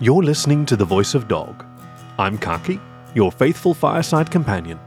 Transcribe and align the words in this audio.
You're 0.00 0.22
listening 0.22 0.64
to 0.66 0.76
The 0.76 0.84
Voice 0.84 1.16
of 1.16 1.26
Dog. 1.26 1.64
I'm 2.20 2.38
Khaki, 2.38 2.80
your 3.14 3.32
faithful 3.32 3.74
fireside 3.74 4.30
companion, 4.30 4.78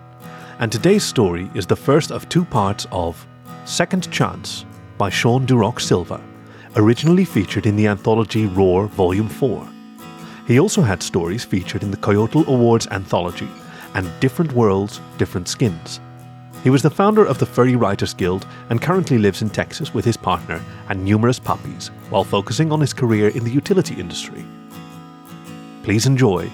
and 0.59 0.71
today's 0.71 1.03
story 1.03 1.51
is 1.53 1.67
the 1.67 1.75
first 1.75 2.11
of 2.11 2.29
two 2.29 2.45
parts 2.45 2.87
of 2.93 3.27
Second 3.65 4.09
Chance 4.09 4.63
by 4.97 5.09
Sean 5.09 5.45
Duroc 5.45 5.81
Silva, 5.81 6.23
originally 6.77 7.25
featured 7.25 7.65
in 7.65 7.75
the 7.75 7.87
anthology 7.87 8.45
Roar 8.45 8.87
Volume 8.87 9.27
4. 9.27 9.67
He 10.47 10.61
also 10.61 10.81
had 10.81 11.03
stories 11.03 11.43
featured 11.43 11.83
in 11.83 11.91
the 11.91 11.97
Coyotl 11.97 12.47
Awards 12.47 12.87
anthology 12.87 13.49
and 13.95 14.09
Different 14.21 14.53
Worlds, 14.53 15.01
Different 15.17 15.49
Skins. 15.49 15.99
He 16.63 16.69
was 16.69 16.83
the 16.83 16.89
founder 16.89 17.25
of 17.25 17.37
the 17.37 17.45
Furry 17.45 17.75
Writers 17.75 18.13
Guild 18.13 18.47
and 18.69 18.81
currently 18.81 19.17
lives 19.17 19.41
in 19.41 19.49
Texas 19.49 19.93
with 19.93 20.05
his 20.05 20.15
partner 20.15 20.63
and 20.87 21.03
numerous 21.03 21.37
puppies 21.37 21.89
while 22.09 22.23
focusing 22.23 22.71
on 22.71 22.79
his 22.79 22.93
career 22.93 23.27
in 23.27 23.43
the 23.43 23.51
utility 23.51 23.95
industry. 23.95 24.45
Please 25.83 26.05
enjoy 26.05 26.47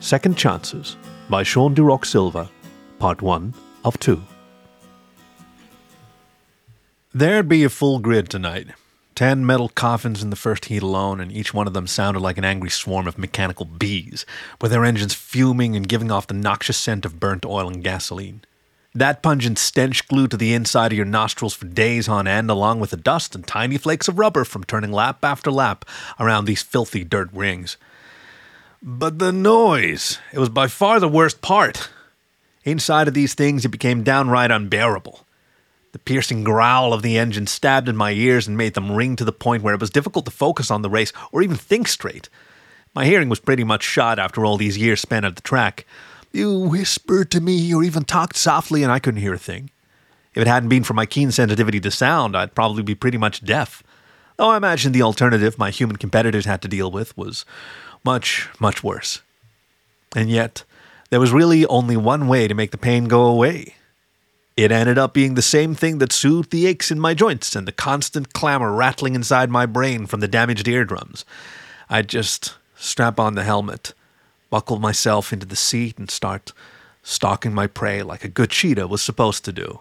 Second 0.00 0.36
Chances 0.36 0.96
by 1.28 1.44
Sean 1.44 1.76
Duroc 1.76 2.04
Silva, 2.04 2.50
Part 2.98 3.22
1 3.22 3.54
of 3.84 4.00
2. 4.00 4.20
There'd 7.14 7.48
be 7.48 7.62
a 7.62 7.68
full 7.68 8.00
grid 8.00 8.28
tonight. 8.28 8.70
Ten 9.14 9.46
metal 9.46 9.68
coffins 9.68 10.24
in 10.24 10.30
the 10.30 10.36
first 10.36 10.64
heat 10.64 10.82
alone, 10.82 11.20
and 11.20 11.30
each 11.30 11.54
one 11.54 11.68
of 11.68 11.72
them 11.72 11.86
sounded 11.86 12.18
like 12.18 12.36
an 12.36 12.44
angry 12.44 12.70
swarm 12.70 13.06
of 13.06 13.16
mechanical 13.16 13.64
bees, 13.64 14.26
with 14.60 14.72
their 14.72 14.84
engines 14.84 15.14
fuming 15.14 15.76
and 15.76 15.88
giving 15.88 16.10
off 16.10 16.26
the 16.26 16.34
noxious 16.34 16.78
scent 16.78 17.04
of 17.04 17.20
burnt 17.20 17.46
oil 17.46 17.68
and 17.68 17.84
gasoline. 17.84 18.42
That 18.92 19.22
pungent 19.22 19.56
stench 19.56 20.08
glued 20.08 20.32
to 20.32 20.36
the 20.36 20.52
inside 20.52 20.90
of 20.90 20.96
your 20.96 21.06
nostrils 21.06 21.54
for 21.54 21.66
days 21.66 22.08
on 22.08 22.26
end, 22.26 22.50
along 22.50 22.80
with 22.80 22.90
the 22.90 22.96
dust 22.96 23.36
and 23.36 23.46
tiny 23.46 23.78
flakes 23.78 24.08
of 24.08 24.18
rubber 24.18 24.44
from 24.44 24.64
turning 24.64 24.90
lap 24.90 25.24
after 25.24 25.52
lap 25.52 25.84
around 26.18 26.46
these 26.46 26.62
filthy 26.62 27.04
dirt 27.04 27.28
rings. 27.32 27.76
But 28.82 29.18
the 29.18 29.30
noise, 29.30 30.18
it 30.32 30.38
was 30.38 30.48
by 30.48 30.66
far 30.66 31.00
the 31.00 31.08
worst 31.08 31.42
part. 31.42 31.90
Inside 32.64 33.08
of 33.08 33.14
these 33.14 33.34
things, 33.34 33.64
it 33.66 33.68
became 33.68 34.02
downright 34.02 34.50
unbearable. 34.50 35.26
The 35.92 35.98
piercing 35.98 36.44
growl 36.44 36.94
of 36.94 37.02
the 37.02 37.18
engine 37.18 37.46
stabbed 37.46 37.90
in 37.90 37.96
my 37.96 38.12
ears 38.12 38.46
and 38.46 38.56
made 38.56 38.72
them 38.72 38.92
ring 38.92 39.16
to 39.16 39.24
the 39.24 39.32
point 39.32 39.62
where 39.62 39.74
it 39.74 39.80
was 39.80 39.90
difficult 39.90 40.24
to 40.24 40.30
focus 40.30 40.70
on 40.70 40.80
the 40.80 40.88
race 40.88 41.12
or 41.30 41.42
even 41.42 41.56
think 41.56 41.88
straight. 41.88 42.30
My 42.94 43.04
hearing 43.04 43.28
was 43.28 43.38
pretty 43.38 43.64
much 43.64 43.82
shot 43.82 44.18
after 44.18 44.46
all 44.46 44.56
these 44.56 44.78
years 44.78 45.00
spent 45.00 45.26
at 45.26 45.36
the 45.36 45.42
track. 45.42 45.84
You 46.32 46.58
whispered 46.58 47.30
to 47.32 47.40
me 47.40 47.74
or 47.74 47.82
even 47.82 48.04
talked 48.04 48.36
softly, 48.36 48.82
and 48.82 48.90
I 48.90 48.98
couldn't 48.98 49.20
hear 49.20 49.34
a 49.34 49.38
thing. 49.38 49.70
If 50.34 50.40
it 50.40 50.46
hadn't 50.46 50.68
been 50.70 50.84
for 50.84 50.94
my 50.94 51.04
keen 51.04 51.32
sensitivity 51.32 51.80
to 51.80 51.90
sound, 51.90 52.34
I'd 52.34 52.54
probably 52.54 52.82
be 52.82 52.94
pretty 52.94 53.18
much 53.18 53.44
deaf. 53.44 53.82
Though 54.36 54.48
I 54.48 54.56
imagine 54.56 54.92
the 54.92 55.02
alternative 55.02 55.58
my 55.58 55.70
human 55.70 55.96
competitors 55.96 56.46
had 56.46 56.62
to 56.62 56.68
deal 56.68 56.90
with 56.90 57.14
was 57.14 57.44
much, 58.04 58.48
much 58.58 58.82
worse. 58.82 59.20
And 60.14 60.30
yet, 60.30 60.64
there 61.10 61.20
was 61.20 61.32
really 61.32 61.66
only 61.66 61.96
one 61.96 62.28
way 62.28 62.48
to 62.48 62.54
make 62.54 62.70
the 62.70 62.78
pain 62.78 63.04
go 63.04 63.24
away. 63.26 63.74
It 64.56 64.72
ended 64.72 64.98
up 64.98 65.14
being 65.14 65.34
the 65.34 65.42
same 65.42 65.74
thing 65.74 65.98
that 65.98 66.12
soothed 66.12 66.50
the 66.50 66.66
aches 66.66 66.90
in 66.90 67.00
my 67.00 67.14
joints 67.14 67.56
and 67.56 67.66
the 67.66 67.72
constant 67.72 68.32
clamor 68.32 68.72
rattling 68.72 69.14
inside 69.14 69.50
my 69.50 69.66
brain 69.66 70.06
from 70.06 70.20
the 70.20 70.28
damaged 70.28 70.68
eardrums. 70.68 71.24
I'd 71.88 72.08
just 72.08 72.54
strap 72.76 73.18
on 73.18 73.34
the 73.34 73.44
helmet 73.44 73.94
buckle 74.50 74.78
myself 74.80 75.32
into 75.32 75.46
the 75.46 75.56
seat 75.56 75.96
and 75.96 76.10
start 76.10 76.52
stalking 77.02 77.54
my 77.54 77.66
prey 77.66 78.02
like 78.02 78.24
a 78.24 78.28
good 78.28 78.50
cheetah 78.50 78.88
was 78.88 79.00
supposed 79.00 79.44
to 79.44 79.52
do. 79.52 79.80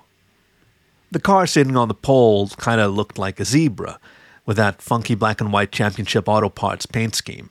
The 1.11 1.19
car 1.19 1.47
sitting 1.47 1.75
on 1.75 1.87
the 1.87 1.95
pole 1.95 2.49
kind 2.49 2.79
of 2.79 2.93
looked 2.93 3.17
like 3.17 3.39
a 3.39 3.45
zebra, 3.45 3.99
with 4.45 4.57
that 4.57 4.81
funky 4.81 5.15
black 5.15 5.41
and 5.41 5.51
white 5.51 5.71
championship 5.71 6.29
auto 6.29 6.49
parts 6.49 6.85
paint 6.85 7.15
scheme. 7.15 7.49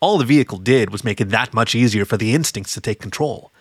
All 0.00 0.16
the 0.16 0.24
vehicle 0.24 0.58
did 0.58 0.90
was 0.90 1.04
make 1.04 1.20
it 1.20 1.28
that 1.28 1.52
much 1.52 1.74
easier 1.74 2.04
for 2.04 2.16
the 2.16 2.34
instincts 2.34 2.72
to 2.74 2.80
take 2.80 3.00
control. 3.00 3.52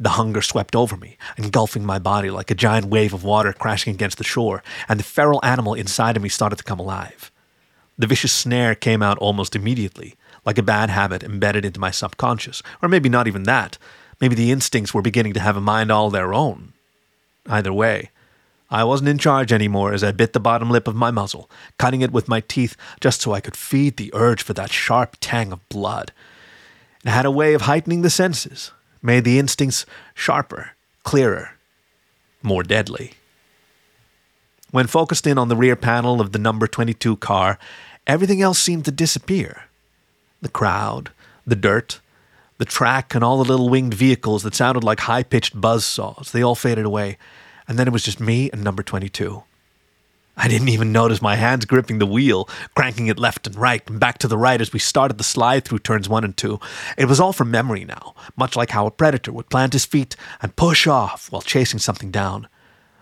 The 0.00 0.10
hunger 0.10 0.42
swept 0.42 0.74
over 0.74 0.96
me, 0.96 1.16
engulfing 1.38 1.84
my 1.86 1.98
body 1.98 2.28
like 2.28 2.50
a 2.50 2.56
giant 2.56 2.86
wave 2.86 3.14
of 3.14 3.24
water 3.24 3.52
crashing 3.52 3.94
against 3.94 4.18
the 4.18 4.24
shore, 4.24 4.62
and 4.88 4.98
the 4.98 5.04
feral 5.04 5.40
animal 5.44 5.74
inside 5.74 6.16
of 6.16 6.22
me 6.22 6.28
started 6.28 6.56
to 6.56 6.64
come 6.64 6.80
alive. 6.80 7.30
The 7.96 8.06
vicious 8.06 8.32
snare 8.32 8.74
came 8.74 9.00
out 9.00 9.16
almost 9.18 9.56
immediately, 9.56 10.16
like 10.44 10.58
a 10.58 10.62
bad 10.62 10.90
habit 10.90 11.22
embedded 11.22 11.64
into 11.64 11.80
my 11.80 11.90
subconscious. 11.90 12.62
Or 12.82 12.88
maybe 12.88 13.08
not 13.08 13.26
even 13.26 13.44
that. 13.44 13.78
Maybe 14.20 14.34
the 14.34 14.50
instincts 14.50 14.92
were 14.92 15.02
beginning 15.02 15.34
to 15.34 15.40
have 15.40 15.56
a 15.56 15.60
mind 15.60 15.90
all 15.90 16.10
their 16.10 16.34
own. 16.34 16.72
Either 17.46 17.72
way, 17.72 18.10
I 18.70 18.84
wasn't 18.84 19.08
in 19.08 19.18
charge 19.18 19.52
anymore 19.52 19.92
as 19.92 20.02
I 20.02 20.12
bit 20.12 20.32
the 20.32 20.40
bottom 20.40 20.70
lip 20.70 20.88
of 20.88 20.96
my 20.96 21.10
muzzle, 21.10 21.48
cutting 21.78 22.00
it 22.00 22.12
with 22.12 22.28
my 22.28 22.40
teeth 22.40 22.76
just 23.00 23.20
so 23.20 23.32
I 23.32 23.40
could 23.40 23.56
feed 23.56 23.96
the 23.96 24.10
urge 24.12 24.42
for 24.42 24.54
that 24.54 24.72
sharp 24.72 25.16
tang 25.20 25.52
of 25.52 25.68
blood. 25.68 26.12
It 27.04 27.10
had 27.10 27.26
a 27.26 27.30
way 27.30 27.54
of 27.54 27.62
heightening 27.62 28.02
the 28.02 28.10
senses, 28.10 28.72
made 29.00 29.24
the 29.24 29.38
instincts 29.38 29.86
sharper, 30.14 30.72
clearer, 31.04 31.52
more 32.42 32.64
deadly. 32.64 33.12
When 34.72 34.88
focused 34.88 35.26
in 35.26 35.38
on 35.38 35.48
the 35.48 35.56
rear 35.56 35.76
panel 35.76 36.20
of 36.20 36.32
the 36.32 36.38
number 36.38 36.66
22 36.66 37.16
car, 37.18 37.58
everything 38.06 38.42
else 38.42 38.58
seemed 38.58 38.84
to 38.86 38.90
disappear 38.90 39.64
the 40.42 40.48
crowd, 40.48 41.10
the 41.46 41.56
dirt, 41.56 42.00
the 42.58 42.64
track, 42.64 43.14
and 43.14 43.24
all 43.24 43.38
the 43.38 43.50
little 43.50 43.68
winged 43.68 43.94
vehicles 43.94 44.42
that 44.42 44.54
sounded 44.54 44.84
like 44.84 45.00
high 45.00 45.22
pitched 45.22 45.58
buzz 45.58 45.84
saws. 45.84 46.30
They 46.32 46.42
all 46.42 46.54
faded 46.54 46.84
away, 46.84 47.16
and 47.68 47.78
then 47.78 47.86
it 47.86 47.92
was 47.92 48.04
just 48.04 48.20
me 48.20 48.50
and 48.50 48.62
number 48.62 48.82
22. 48.82 49.42
I 50.38 50.48
didn't 50.48 50.68
even 50.68 50.92
notice 50.92 51.22
my 51.22 51.36
hands 51.36 51.64
gripping 51.64 51.98
the 51.98 52.06
wheel, 52.06 52.46
cranking 52.74 53.06
it 53.06 53.18
left 53.18 53.46
and 53.46 53.56
right 53.56 53.88
and 53.88 53.98
back 53.98 54.18
to 54.18 54.28
the 54.28 54.36
right 54.36 54.60
as 54.60 54.72
we 54.72 54.78
started 54.78 55.16
the 55.16 55.24
slide 55.24 55.64
through 55.64 55.78
turns 55.78 56.10
one 56.10 56.24
and 56.24 56.36
two. 56.36 56.60
It 56.98 57.06
was 57.06 57.18
all 57.18 57.32
from 57.32 57.50
memory 57.50 57.86
now, 57.86 58.14
much 58.36 58.54
like 58.54 58.70
how 58.70 58.86
a 58.86 58.90
predator 58.90 59.32
would 59.32 59.48
plant 59.48 59.72
his 59.72 59.86
feet 59.86 60.14
and 60.42 60.54
push 60.54 60.86
off 60.86 61.32
while 61.32 61.40
chasing 61.40 61.78
something 61.78 62.10
down. 62.10 62.48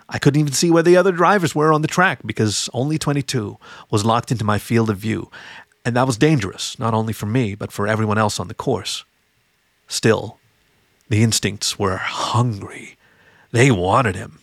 I 0.08 0.18
couldn't 0.18 0.40
even 0.40 0.52
see 0.52 0.70
where 0.70 0.82
the 0.82 0.96
other 0.96 1.10
drivers 1.10 1.56
were 1.56 1.72
on 1.72 1.82
the 1.82 1.88
track 1.88 2.20
because 2.24 2.68
only 2.72 2.98
22 2.98 3.58
was 3.90 4.04
locked 4.04 4.30
into 4.30 4.44
my 4.44 4.58
field 4.58 4.88
of 4.88 4.98
view, 4.98 5.30
and 5.84 5.96
that 5.96 6.06
was 6.06 6.16
dangerous, 6.16 6.78
not 6.78 6.94
only 6.94 7.12
for 7.12 7.26
me, 7.26 7.56
but 7.56 7.72
for 7.72 7.88
everyone 7.88 8.18
else 8.18 8.38
on 8.38 8.46
the 8.46 8.54
course. 8.54 9.04
Still, 9.88 10.38
the 11.08 11.22
instincts 11.22 11.78
were 11.78 11.96
hungry. 11.96 12.96
They 13.50 13.70
wanted 13.70 14.14
him. 14.14 14.38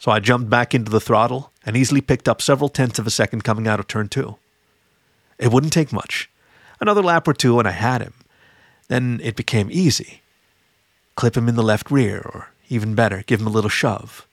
So 0.00 0.10
I 0.10 0.18
jumped 0.18 0.48
back 0.48 0.74
into 0.74 0.90
the 0.90 0.98
throttle 0.98 1.52
and 1.64 1.76
easily 1.76 2.00
picked 2.00 2.26
up 2.26 2.40
several 2.40 2.70
tenths 2.70 2.98
of 2.98 3.06
a 3.06 3.10
second 3.10 3.44
coming 3.44 3.68
out 3.68 3.78
of 3.78 3.86
turn 3.86 4.08
two. 4.08 4.36
It 5.38 5.52
wouldn't 5.52 5.74
take 5.74 5.92
much. 5.92 6.30
Another 6.80 7.02
lap 7.02 7.28
or 7.28 7.34
two 7.34 7.58
and 7.58 7.68
I 7.68 7.72
had 7.72 8.00
him. 8.00 8.14
Then 8.88 9.20
it 9.22 9.36
became 9.36 9.68
easy. 9.70 10.22
Clip 11.16 11.36
him 11.36 11.50
in 11.50 11.54
the 11.54 11.62
left 11.62 11.90
rear, 11.90 12.22
or 12.24 12.48
even 12.70 12.94
better, 12.94 13.22
give 13.26 13.40
him 13.40 13.46
a 13.46 13.50
little 13.50 13.68
shove. 13.68 14.26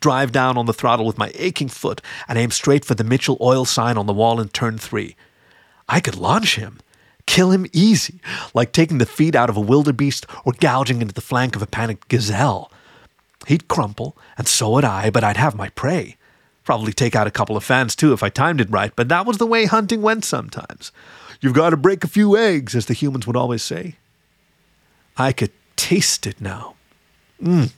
Drive 0.00 0.32
down 0.32 0.58
on 0.58 0.66
the 0.66 0.74
throttle 0.74 1.06
with 1.06 1.16
my 1.16 1.32
aching 1.34 1.68
foot 1.68 2.02
and 2.28 2.38
aim 2.38 2.50
straight 2.50 2.84
for 2.84 2.94
the 2.94 3.02
Mitchell 3.02 3.38
oil 3.40 3.64
sign 3.64 3.96
on 3.96 4.04
the 4.06 4.12
wall 4.12 4.38
in 4.38 4.48
turn 4.50 4.76
three 4.76 5.16
I 5.88 6.00
could 6.00 6.16
launch 6.16 6.56
him, 6.56 6.78
kill 7.26 7.50
him 7.50 7.66
easy, 7.72 8.20
like 8.54 8.70
taking 8.70 8.98
the 8.98 9.06
feet 9.06 9.34
out 9.34 9.50
of 9.50 9.56
a 9.56 9.60
wildebeest 9.60 10.26
or 10.44 10.52
gouging 10.52 11.00
into 11.00 11.14
the 11.14 11.20
flank 11.20 11.56
of 11.56 11.62
a 11.62 11.66
panicked 11.66 12.08
gazelle. 12.08 12.70
He'd 13.46 13.68
crumple, 13.68 14.16
and 14.36 14.46
so 14.46 14.70
would 14.70 14.84
I, 14.84 15.10
but 15.10 15.24
I'd 15.24 15.36
have 15.36 15.54
my 15.54 15.70
prey. 15.70 16.16
Probably 16.64 16.92
take 16.92 17.16
out 17.16 17.26
a 17.26 17.32
couple 17.32 17.56
of 17.56 17.64
fans 17.64 17.96
too 17.96 18.12
if 18.12 18.22
I 18.22 18.28
timed 18.28 18.60
it 18.60 18.70
right, 18.70 18.92
but 18.94 19.08
that 19.08 19.26
was 19.26 19.38
the 19.38 19.46
way 19.46 19.64
hunting 19.64 20.02
went 20.02 20.24
sometimes. 20.24 20.92
You've 21.40 21.54
got 21.54 21.70
to 21.70 21.76
break 21.76 22.04
a 22.04 22.08
few 22.08 22.36
eggs, 22.36 22.74
as 22.74 22.86
the 22.86 22.94
humans 22.94 23.26
would 23.26 23.36
always 23.36 23.62
say. 23.62 23.96
I 25.16 25.32
could 25.32 25.52
taste 25.76 26.26
it 26.26 26.40
now. 26.40 26.74
Mmm. 27.42 27.72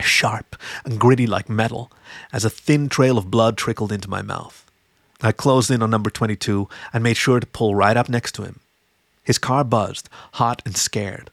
Sharp 0.00 0.56
and 0.84 0.98
gritty 0.98 1.26
like 1.26 1.48
metal, 1.48 1.90
as 2.32 2.44
a 2.44 2.50
thin 2.50 2.88
trail 2.88 3.16
of 3.16 3.30
blood 3.30 3.56
trickled 3.56 3.92
into 3.92 4.10
my 4.10 4.22
mouth. 4.22 4.66
I 5.22 5.30
closed 5.30 5.70
in 5.70 5.82
on 5.82 5.90
number 5.90 6.10
22 6.10 6.68
and 6.92 7.02
made 7.02 7.16
sure 7.16 7.38
to 7.38 7.46
pull 7.46 7.74
right 7.74 7.96
up 7.96 8.08
next 8.08 8.32
to 8.32 8.42
him. 8.42 8.60
His 9.22 9.38
car 9.38 9.64
buzzed, 9.64 10.08
hot 10.32 10.60
and 10.66 10.76
scared. 10.76 11.30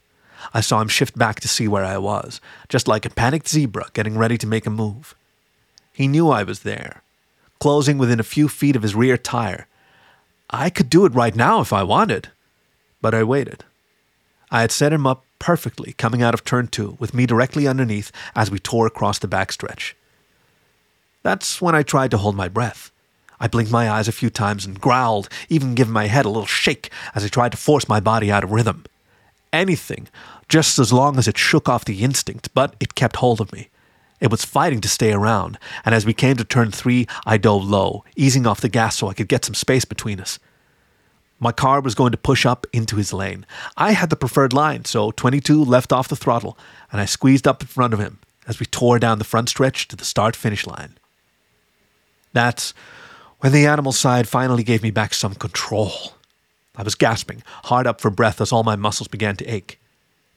I 0.52 0.60
saw 0.60 0.80
him 0.80 0.88
shift 0.88 1.16
back 1.16 1.40
to 1.40 1.48
see 1.48 1.68
where 1.68 1.84
I 1.84 1.98
was, 1.98 2.40
just 2.68 2.88
like 2.88 3.04
a 3.04 3.10
panicked 3.10 3.48
zebra 3.48 3.88
getting 3.92 4.18
ready 4.18 4.38
to 4.38 4.46
make 4.46 4.66
a 4.66 4.70
move. 4.70 5.14
He 5.92 6.08
knew 6.08 6.30
I 6.30 6.42
was 6.42 6.60
there, 6.60 7.02
closing 7.60 7.98
within 7.98 8.20
a 8.20 8.24
few 8.24 8.48
feet 8.48 8.76
of 8.76 8.82
his 8.82 8.94
rear 8.94 9.16
tire. 9.16 9.66
I 10.50 10.70
could 10.70 10.90
do 10.90 11.04
it 11.04 11.14
right 11.14 11.34
now 11.34 11.60
if 11.60 11.72
I 11.72 11.82
wanted, 11.82 12.28
but 13.00 13.14
I 13.14 13.22
waited. 13.22 13.64
I 14.50 14.60
had 14.60 14.70
set 14.70 14.92
him 14.92 15.06
up 15.06 15.24
perfectly 15.38 15.94
coming 15.94 16.22
out 16.22 16.34
of 16.34 16.44
turn 16.44 16.68
two, 16.68 16.96
with 17.00 17.14
me 17.14 17.26
directly 17.26 17.66
underneath 17.66 18.12
as 18.36 18.50
we 18.50 18.58
tore 18.58 18.86
across 18.86 19.18
the 19.18 19.28
backstretch. 19.28 19.94
That's 21.22 21.60
when 21.60 21.74
I 21.74 21.82
tried 21.82 22.10
to 22.12 22.18
hold 22.18 22.36
my 22.36 22.48
breath. 22.48 22.90
I 23.40 23.48
blinked 23.48 23.72
my 23.72 23.90
eyes 23.90 24.06
a 24.06 24.12
few 24.12 24.30
times 24.30 24.64
and 24.64 24.80
growled, 24.80 25.28
even 25.48 25.74
giving 25.74 25.92
my 25.92 26.06
head 26.06 26.24
a 26.24 26.28
little 26.28 26.46
shake 26.46 26.90
as 27.14 27.24
I 27.24 27.28
tried 27.28 27.52
to 27.52 27.58
force 27.58 27.88
my 27.88 27.98
body 27.98 28.30
out 28.30 28.44
of 28.44 28.52
rhythm. 28.52 28.84
Anything, 29.52 30.08
just 30.48 30.78
as 30.78 30.92
long 30.92 31.18
as 31.18 31.28
it 31.28 31.36
shook 31.36 31.68
off 31.68 31.84
the 31.84 32.02
instinct, 32.02 32.48
but 32.54 32.74
it 32.80 32.94
kept 32.94 33.16
hold 33.16 33.40
of 33.40 33.52
me. 33.52 33.68
It 34.20 34.30
was 34.30 34.44
fighting 34.44 34.80
to 34.82 34.88
stay 34.88 35.12
around, 35.12 35.58
and 35.84 35.94
as 35.94 36.06
we 36.06 36.14
came 36.14 36.36
to 36.36 36.44
turn 36.44 36.70
three, 36.70 37.06
I 37.26 37.38
dove 37.38 37.64
low, 37.64 38.04
easing 38.14 38.46
off 38.46 38.60
the 38.60 38.68
gas 38.68 38.96
so 38.96 39.08
I 39.08 39.14
could 39.14 39.28
get 39.28 39.44
some 39.44 39.54
space 39.54 39.84
between 39.84 40.20
us. 40.20 40.38
My 41.40 41.50
car 41.50 41.80
was 41.80 41.96
going 41.96 42.12
to 42.12 42.16
push 42.16 42.46
up 42.46 42.66
into 42.72 42.94
his 42.96 43.12
lane. 43.12 43.44
I 43.76 43.92
had 43.92 44.10
the 44.10 44.16
preferred 44.16 44.52
line, 44.52 44.84
so 44.84 45.10
22 45.10 45.64
left 45.64 45.92
off 45.92 46.06
the 46.06 46.14
throttle, 46.14 46.56
and 46.92 47.00
I 47.00 47.04
squeezed 47.04 47.48
up 47.48 47.62
in 47.62 47.66
front 47.66 47.92
of 47.92 47.98
him 47.98 48.20
as 48.46 48.60
we 48.60 48.66
tore 48.66 49.00
down 49.00 49.18
the 49.18 49.24
front 49.24 49.48
stretch 49.48 49.88
to 49.88 49.96
the 49.96 50.04
start 50.04 50.36
finish 50.36 50.68
line. 50.68 50.98
That's 52.32 52.74
when 53.40 53.50
the 53.50 53.66
animal 53.66 53.90
side 53.90 54.28
finally 54.28 54.62
gave 54.62 54.84
me 54.84 54.92
back 54.92 55.14
some 55.14 55.34
control. 55.34 56.14
I 56.76 56.82
was 56.82 56.94
gasping, 56.94 57.42
hard 57.64 57.86
up 57.86 58.00
for 58.00 58.10
breath 58.10 58.40
as 58.40 58.52
all 58.52 58.62
my 58.62 58.76
muscles 58.76 59.08
began 59.08 59.36
to 59.36 59.46
ache. 59.46 59.78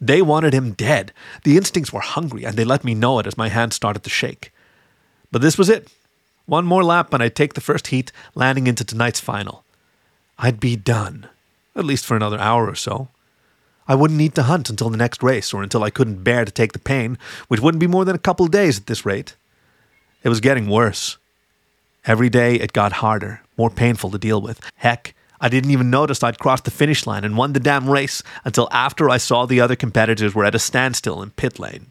They 0.02 0.22
wanted 0.22 0.54
him 0.54 0.74
dead. 0.74 1.14
The 1.44 1.56
instincts 1.56 1.94
were 1.94 2.02
hungry, 2.02 2.44
and 2.44 2.58
they 2.58 2.66
let 2.66 2.84
me 2.84 2.94
know 2.94 3.20
it 3.20 3.28
as 3.28 3.38
my 3.38 3.48
hands 3.48 3.76
started 3.76 4.04
to 4.04 4.10
shake. 4.10 4.52
But 5.32 5.42
this 5.42 5.58
was 5.58 5.70
it. 5.70 5.88
One 6.46 6.66
more 6.66 6.84
lap, 6.84 7.14
and 7.14 7.24
I'd 7.24 7.36
take 7.36 7.54
the 7.54 7.62
first 7.62 7.88
heat, 7.88 8.12
landing 8.36 8.68
into 8.68 8.84
tonight's 8.84 9.20
final. 9.20 9.64
I'd 10.38 10.60
be 10.60 10.76
done, 10.76 11.28
at 11.76 11.86
least 11.86 12.06
for 12.06 12.16
another 12.16 12.40
hour 12.40 12.70
or 12.70 12.76
so. 12.76 13.08
I 13.88 13.96
wouldn't 13.96 14.18
need 14.18 14.36
to 14.36 14.44
hunt 14.44 14.70
until 14.70 14.90
the 14.90 14.98
next 14.98 15.24
race, 15.24 15.54
or 15.54 15.64
until 15.64 15.84
I 15.84 15.90
couldn't 15.90 16.24
bear 16.24 16.44
to 16.44 16.52
take 16.52 16.74
the 16.74 16.80
pain, 16.80 17.18
which 17.48 17.62
wouldn't 17.62 17.80
be 17.80 17.88
more 17.88 18.04
than 18.04 18.16
a 18.16 18.20
couple 18.20 18.46
of 18.46 18.52
days 18.52 18.78
at 18.78 18.88
this 18.88 19.06
rate. 19.06 19.36
It 20.24 20.30
was 20.30 20.42
getting 20.42 20.68
worse. 20.68 21.18
Every 22.06 22.30
day 22.30 22.56
it 22.56 22.74
got 22.74 22.94
harder, 22.94 23.42
more 23.58 23.70
painful 23.70 24.12
to 24.12 24.18
deal 24.18 24.42
with. 24.42 24.60
Heck, 24.76 25.16
I 25.42 25.50
didn't 25.50 25.72
even 25.72 25.90
notice 25.90 26.24
I'd 26.24 26.40
crossed 26.40 26.66
the 26.66 26.72
finish 26.72 27.06
line 27.06 27.24
and 27.24 27.38
won 27.38 27.54
the 27.54 27.60
damn 27.60 27.90
race 27.90 28.24
until 28.44 28.68
after 28.72 29.10
I 29.10 29.18
saw 29.18 29.46
the 29.46 29.62
other 29.62 29.76
competitors 29.76 30.34
were 30.34 30.46
at 30.46 30.56
a 30.56 30.60
standstill 30.60 31.22
in 31.22 31.32
pit 31.32 31.60
lane. 31.60 31.88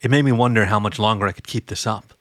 It 0.00 0.10
made 0.10 0.24
me 0.24 0.32
wonder 0.32 0.66
how 0.66 0.80
much 0.80 0.98
longer 0.98 1.26
I 1.26 1.32
could 1.32 1.46
keep 1.46 1.66
this 1.66 1.86
up. 1.86 2.14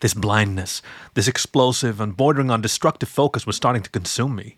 This 0.00 0.14
blindness, 0.14 0.80
this 1.14 1.28
explosive 1.28 2.00
and 2.00 2.16
bordering 2.16 2.50
on 2.50 2.62
destructive 2.62 3.08
focus 3.08 3.46
was 3.46 3.56
starting 3.56 3.82
to 3.82 3.90
consume 3.90 4.34
me. 4.34 4.56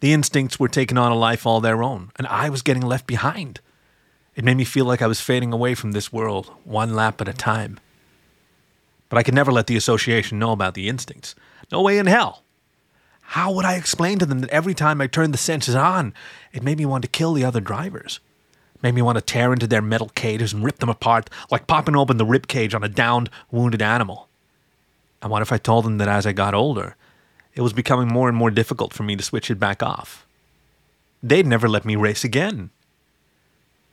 The 0.00 0.12
instincts 0.12 0.60
were 0.60 0.68
taking 0.68 0.98
on 0.98 1.12
a 1.12 1.16
life 1.16 1.46
all 1.46 1.60
their 1.60 1.82
own, 1.82 2.10
and 2.16 2.26
I 2.26 2.50
was 2.50 2.62
getting 2.62 2.82
left 2.82 3.06
behind. 3.06 3.60
It 4.34 4.44
made 4.44 4.56
me 4.56 4.64
feel 4.64 4.84
like 4.84 5.02
I 5.02 5.06
was 5.06 5.20
fading 5.20 5.52
away 5.52 5.74
from 5.74 5.92
this 5.92 6.12
world, 6.12 6.50
one 6.64 6.94
lap 6.94 7.20
at 7.20 7.28
a 7.28 7.32
time. 7.32 7.78
But 9.08 9.18
I 9.18 9.22
could 9.22 9.34
never 9.34 9.52
let 9.52 9.66
the 9.66 9.76
association 9.76 10.38
know 10.38 10.52
about 10.52 10.74
the 10.74 10.88
instincts. 10.88 11.34
No 11.70 11.82
way 11.82 11.98
in 11.98 12.06
hell. 12.06 12.42
How 13.22 13.52
would 13.52 13.64
I 13.64 13.74
explain 13.74 14.18
to 14.18 14.26
them 14.26 14.40
that 14.40 14.50
every 14.50 14.74
time 14.74 15.00
I 15.00 15.06
turned 15.06 15.32
the 15.32 15.38
senses 15.38 15.74
on, 15.74 16.14
it 16.52 16.64
made 16.64 16.78
me 16.78 16.86
want 16.86 17.02
to 17.02 17.08
kill 17.08 17.32
the 17.32 17.44
other 17.44 17.60
drivers? 17.60 18.18
Made 18.82 18.94
me 18.94 19.02
want 19.02 19.18
to 19.18 19.22
tear 19.22 19.52
into 19.52 19.66
their 19.66 19.82
metal 19.82 20.10
cages 20.14 20.52
and 20.52 20.64
rip 20.64 20.78
them 20.78 20.88
apart 20.88 21.30
like 21.50 21.66
popping 21.66 21.94
open 21.94 22.16
the 22.16 22.24
rib 22.24 22.48
cage 22.48 22.74
on 22.74 22.82
a 22.82 22.88
downed, 22.88 23.30
wounded 23.50 23.82
animal. 23.82 24.28
And 25.22 25.30
what 25.30 25.42
if 25.42 25.52
I 25.52 25.58
told 25.58 25.84
them 25.84 25.98
that 25.98 26.08
as 26.08 26.26
I 26.26 26.32
got 26.32 26.54
older, 26.54 26.96
it 27.54 27.60
was 27.60 27.72
becoming 27.72 28.08
more 28.08 28.28
and 28.28 28.36
more 28.36 28.50
difficult 28.50 28.92
for 28.92 29.02
me 29.02 29.16
to 29.16 29.22
switch 29.22 29.50
it 29.50 29.60
back 29.60 29.82
off? 29.82 30.26
They'd 31.22 31.46
never 31.46 31.68
let 31.68 31.84
me 31.84 31.94
race 31.94 32.24
again. 32.24 32.70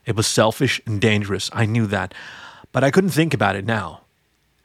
It 0.05 0.15
was 0.15 0.25
selfish 0.25 0.79
and 0.85 1.01
dangerous, 1.01 1.49
I 1.51 1.65
knew 1.65 1.85
that, 1.87 2.13
but 2.71 2.83
I 2.83 2.91
couldn't 2.91 3.09
think 3.09 3.33
about 3.33 3.57
it 3.57 3.65
now. 3.65 4.01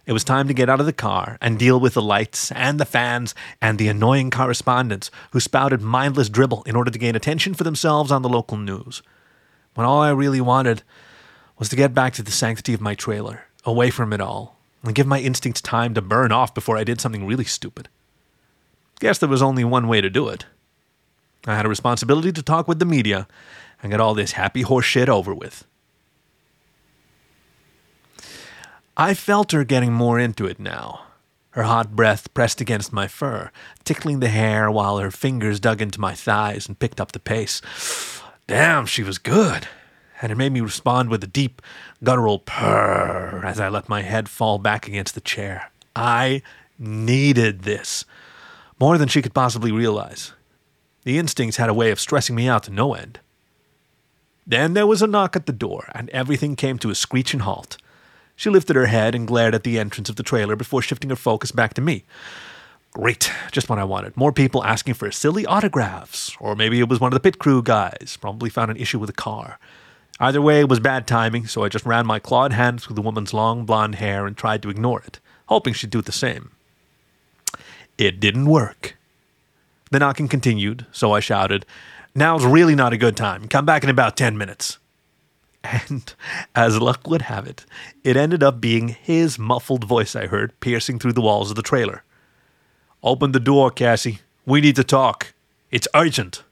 It 0.05 0.13
was 0.13 0.25
time 0.25 0.49
to 0.49 0.55
get 0.55 0.69
out 0.69 0.81
of 0.81 0.87
the 0.87 0.93
car 0.93 1.39
and 1.41 1.59
deal 1.59 1.79
with 1.79 1.95
the 1.95 2.03
lights 2.03 2.51
and 2.53 2.81
the 2.81 2.85
fans 2.85 3.35
and 3.61 3.79
the 3.79 3.89
annoying 3.89 4.31
correspondents 4.31 5.11
who 5.31 5.39
spouted 5.39 5.81
mindless 5.81 6.29
dribble 6.29 6.65
in 6.65 6.75
order 6.75 6.91
to 6.91 6.99
gain 6.99 7.15
attention 7.15 7.55
for 7.55 7.63
themselves 7.63 8.11
on 8.11 8.23
the 8.23 8.29
local 8.29 8.57
news. 8.57 9.03
When 9.75 9.87
all 9.87 10.01
I 10.01 10.11
really 10.11 10.41
wanted 10.41 10.83
was 11.57 11.69
to 11.69 11.77
get 11.77 11.95
back 11.95 12.15
to 12.15 12.23
the 12.23 12.33
sanctity 12.33 12.75
of 12.75 12.81
my 12.81 12.97
trailer, 12.97 13.45
away 13.65 13.91
from 13.91 14.13
it 14.13 14.21
all, 14.21 14.59
and 14.83 14.95
give 14.95 15.07
my 15.07 15.21
instincts 15.21 15.61
time 15.61 15.95
to 15.95 16.03
burn 16.03 16.33
off 16.33 16.53
before 16.53 16.77
I 16.77 16.85
did 16.85 17.01
something 17.01 17.25
really 17.25 17.45
stupid. 17.45 17.89
Guess 18.99 19.19
there 19.19 19.29
was 19.29 19.43
only 19.43 19.63
one 19.63 19.87
way 19.87 20.01
to 20.01 20.11
do 20.11 20.29
it. 20.29 20.47
I 21.47 21.55
had 21.55 21.67
a 21.67 21.69
responsibility 21.69 22.33
to 22.33 22.43
talk 22.43 22.67
with 22.67 22.81
the 22.81 22.85
media 22.85 23.29
and 23.83 23.93
get 23.93 24.01
all 24.01 24.15
this 24.15 24.33
happy 24.33 24.63
horse 24.63 24.85
shit 24.85 25.09
over 25.09 25.33
with. 25.33 25.65
I 28.97 29.15
felt 29.15 29.53
her 29.53 29.65
getting 29.65 29.93
more 29.93 30.19
into 30.19 30.47
it 30.47 30.61
now. 30.61 31.07
Her 31.51 31.63
hot 31.63 31.97
breath 31.97 32.33
pressed 32.35 32.61
against 32.61 32.93
my 32.93 33.09
fur, 33.09 33.51
tickling 33.85 34.21
the 34.21 34.29
hair 34.29 34.71
while 34.71 34.99
her 34.99 35.11
fingers 35.11 35.61
dug 35.61 35.81
into 35.81 36.01
my 36.01 36.15
thighs 36.15 36.67
and 36.67 36.79
picked 36.79 37.01
up 37.01 37.13
the 37.13 37.19
pace. 37.19 37.63
Damn, 38.47 38.87
she 38.87 39.03
was 39.03 39.19
good. 39.19 39.67
And 40.21 40.31
it 40.31 40.37
made 40.37 40.53
me 40.53 40.61
respond 40.61 41.09
with 41.09 41.25
a 41.25 41.27
deep, 41.27 41.63
guttural 42.05 42.39
purr 42.39 43.43
as 43.45 43.59
I 43.59 43.69
let 43.69 43.89
my 43.89 44.03
head 44.03 44.29
fall 44.29 44.59
back 44.59 44.87
against 44.87 45.15
the 45.15 45.21
chair. 45.21 45.71
I 45.97 46.43
needed 46.79 47.63
this. 47.63 48.05
More 48.79 48.99
than 48.99 49.09
she 49.09 49.23
could 49.23 49.35
possibly 49.35 49.73
realize. 49.73 50.33
The 51.05 51.19
instincts 51.19 51.57
had 51.57 51.69
a 51.69 51.75
way 51.75 51.91
of 51.91 52.01
stressing 52.01 52.37
me 52.37 52.47
out 52.49 52.65
to 52.65 52.71
no 52.71 52.95
end. 52.95 53.21
Then 54.47 54.75
there 54.75 54.87
was 54.87 55.03
a 55.03 55.07
knock 55.07 55.35
at 55.35 55.47
the 55.47 55.53
door, 55.53 55.89
and 55.95 56.11
everything 56.11 56.57
came 56.57 56.79
to 56.79 56.91
a 56.91 56.95
screeching 56.95 57.41
halt. 57.41 57.77
She 58.37 58.51
lifted 58.51 58.77
her 58.77 58.87
head 58.87 59.15
and 59.15 59.27
glared 59.27 59.55
at 59.55 59.63
the 59.63 59.79
entrance 59.79 60.09
of 60.09 60.17
the 60.17 60.23
trailer 60.23 60.57
before 60.57 60.83
shifting 60.83 61.11
her 61.11 61.17
focus 61.17 61.53
back 61.53 61.75
to 61.75 61.81
me. 61.81 62.05
Great, 62.93 63.33
just 63.51 63.71
what 63.71 63.79
I 63.79 63.85
wanted. 63.85 64.17
More 64.17 64.33
people 64.33 64.65
asking 64.65 64.95
for 64.95 65.11
silly 65.11 65.47
autographs. 65.47 66.37
Or 66.41 66.55
maybe 66.55 66.79
it 66.79 66.89
was 66.89 67.01
one 67.01 67.13
of 67.13 67.15
the 67.15 67.21
pit 67.21 67.39
crew 67.39 67.63
guys, 67.63 68.19
probably 68.21 68.51
found 68.51 68.71
an 68.71 68.77
issue 68.77 68.99
with 68.99 69.07
the 69.07 69.15
car. 69.15 69.59
Either 70.21 70.43
way, 70.43 70.61
it 70.61 70.69
was 70.69 70.79
bad 70.79 71.07
timing, 71.07 71.47
so 71.47 71.65
I 71.65 71.69
just 71.69 71.87
ran 71.87 72.07
my 72.07 72.19
clawed 72.19 72.53
hand 72.53 72.83
through 72.83 72.97
the 72.97 73.03
woman's 73.03 73.33
long 73.33 73.65
blonde 73.65 73.95
hair 73.95 74.27
and 74.27 74.37
tried 74.37 74.63
to 74.63 74.71
ignore 74.71 75.01
it, 75.01 75.21
hoping 75.47 75.73
she'd 75.73 75.91
do 75.91 76.03
the 76.03 76.13
same. 76.13 76.51
It 77.97 78.21
didn't 78.21 78.47
work. 78.47 78.97
The 79.91 79.99
knocking 79.99 80.29
continued, 80.29 80.87
so 80.93 81.13
I 81.13 81.21
shouted, 81.21 81.67
Now's 82.15 82.45
really 82.45 82.75
not 82.75 82.93
a 82.93 82.99
good 82.99 83.17
time. 83.17 83.49
Come 83.49 83.65
back 83.65 83.85
in 83.85 83.91
about 83.91 84.17
ten 84.17 84.37
minutes. 84.37 84.79
And 85.65 86.13
as 86.55 86.81
luck 86.81 87.07
would 87.07 87.23
have 87.23 87.47
it, 87.47 87.65
it 88.03 88.17
ended 88.17 88.43
up 88.43 88.61
being 88.61 88.89
his 88.89 89.39
muffled 89.39 89.85
voice 89.85 90.17
I 90.17 90.27
heard 90.27 90.59
piercing 90.61 90.99
through 90.99 91.13
the 91.13 91.21
walls 91.21 91.51
of 91.51 91.57
the 91.57 91.63
trailer. 91.63 92.03
Open 93.03 93.33
the 93.33 93.41
door, 93.41 93.71
Kasi. 93.71 94.21
We 94.45 94.61
need 94.61 94.77
to 94.77 94.85
talk. 94.85 95.33
It's 95.71 95.89
urgent. 95.95 96.43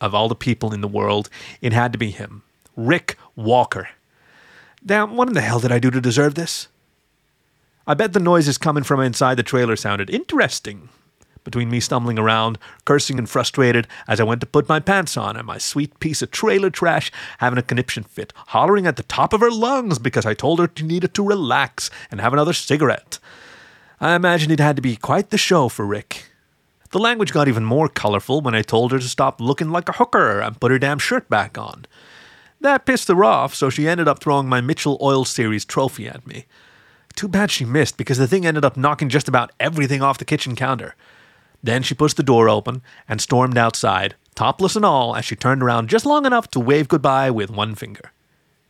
Of 0.00 0.14
all 0.14 0.28
the 0.28 0.34
people 0.34 0.72
in 0.72 0.80
the 0.80 0.88
world, 0.88 1.28
it 1.60 1.72
had 1.72 1.92
to 1.92 1.98
be 1.98 2.10
him. 2.10 2.42
Rick 2.76 3.16
Walker. 3.36 3.88
Damn, 4.84 5.16
what 5.16 5.28
in 5.28 5.34
the 5.34 5.40
hell 5.40 5.60
did 5.60 5.70
I 5.70 5.78
do 5.78 5.90
to 5.90 6.00
deserve 6.00 6.34
this? 6.34 6.68
I 7.86 7.94
bet 7.94 8.12
the 8.12 8.20
noises 8.20 8.58
coming 8.58 8.84
from 8.84 9.00
inside 9.00 9.36
the 9.36 9.42
trailer 9.42 9.76
sounded 9.76 10.10
interesting, 10.10 10.88
between 11.44 11.70
me 11.70 11.80
stumbling 11.80 12.18
around, 12.18 12.58
cursing 12.84 13.18
and 13.18 13.28
frustrated 13.28 13.86
as 14.06 14.20
I 14.20 14.24
went 14.24 14.40
to 14.40 14.46
put 14.46 14.68
my 14.68 14.80
pants 14.80 15.16
on, 15.16 15.36
and 15.36 15.46
my 15.46 15.58
sweet 15.58 15.98
piece 16.00 16.22
of 16.22 16.30
trailer 16.30 16.70
trash 16.70 17.10
having 17.38 17.58
a 17.58 17.62
conniption 17.62 18.04
fit, 18.04 18.32
hollering 18.48 18.86
at 18.86 18.96
the 18.96 19.02
top 19.02 19.32
of 19.32 19.40
her 19.40 19.50
lungs 19.50 19.98
because 19.98 20.26
I 20.26 20.34
told 20.34 20.58
her 20.58 20.70
she 20.74 20.84
needed 20.84 21.14
to 21.14 21.26
relax 21.26 21.90
and 22.10 22.20
have 22.20 22.32
another 22.32 22.52
cigarette. 22.52 23.18
I 24.00 24.14
imagine 24.14 24.50
it 24.50 24.60
had 24.60 24.76
to 24.76 24.82
be 24.82 24.96
quite 24.96 25.30
the 25.30 25.38
show 25.38 25.68
for 25.68 25.86
Rick. 25.86 26.26
The 26.90 26.98
language 26.98 27.32
got 27.32 27.48
even 27.48 27.64
more 27.64 27.88
colorful 27.88 28.40
when 28.40 28.54
I 28.54 28.62
told 28.62 28.92
her 28.92 28.98
to 28.98 29.08
stop 29.08 29.40
looking 29.40 29.70
like 29.70 29.88
a 29.88 29.92
hooker 29.92 30.40
and 30.40 30.60
put 30.60 30.70
her 30.70 30.78
damn 30.78 30.98
shirt 30.98 31.28
back 31.30 31.56
on. 31.56 31.86
That 32.60 32.84
pissed 32.84 33.08
her 33.08 33.24
off, 33.24 33.54
so 33.54 33.70
she 33.70 33.88
ended 33.88 34.06
up 34.06 34.20
throwing 34.20 34.48
my 34.48 34.60
Mitchell 34.60 34.98
Oil 35.00 35.24
Series 35.24 35.64
trophy 35.64 36.06
at 36.06 36.26
me. 36.26 36.44
Too 37.14 37.28
bad 37.28 37.50
she 37.50 37.64
missed 37.64 37.96
because 37.96 38.18
the 38.18 38.28
thing 38.28 38.46
ended 38.46 38.64
up 38.64 38.76
knocking 38.76 39.08
just 39.08 39.26
about 39.26 39.52
everything 39.58 40.02
off 40.02 40.18
the 40.18 40.24
kitchen 40.24 40.54
counter. 40.54 40.94
Then 41.62 41.82
she 41.82 41.94
pushed 41.94 42.16
the 42.16 42.22
door 42.22 42.48
open 42.48 42.82
and 43.08 43.20
stormed 43.20 43.56
outside, 43.56 44.16
topless 44.34 44.76
and 44.76 44.84
all, 44.84 45.14
as 45.14 45.24
she 45.24 45.36
turned 45.36 45.62
around 45.62 45.88
just 45.88 46.06
long 46.06 46.26
enough 46.26 46.48
to 46.52 46.60
wave 46.60 46.88
goodbye 46.88 47.30
with 47.30 47.50
one 47.50 47.74
finger. 47.74 48.12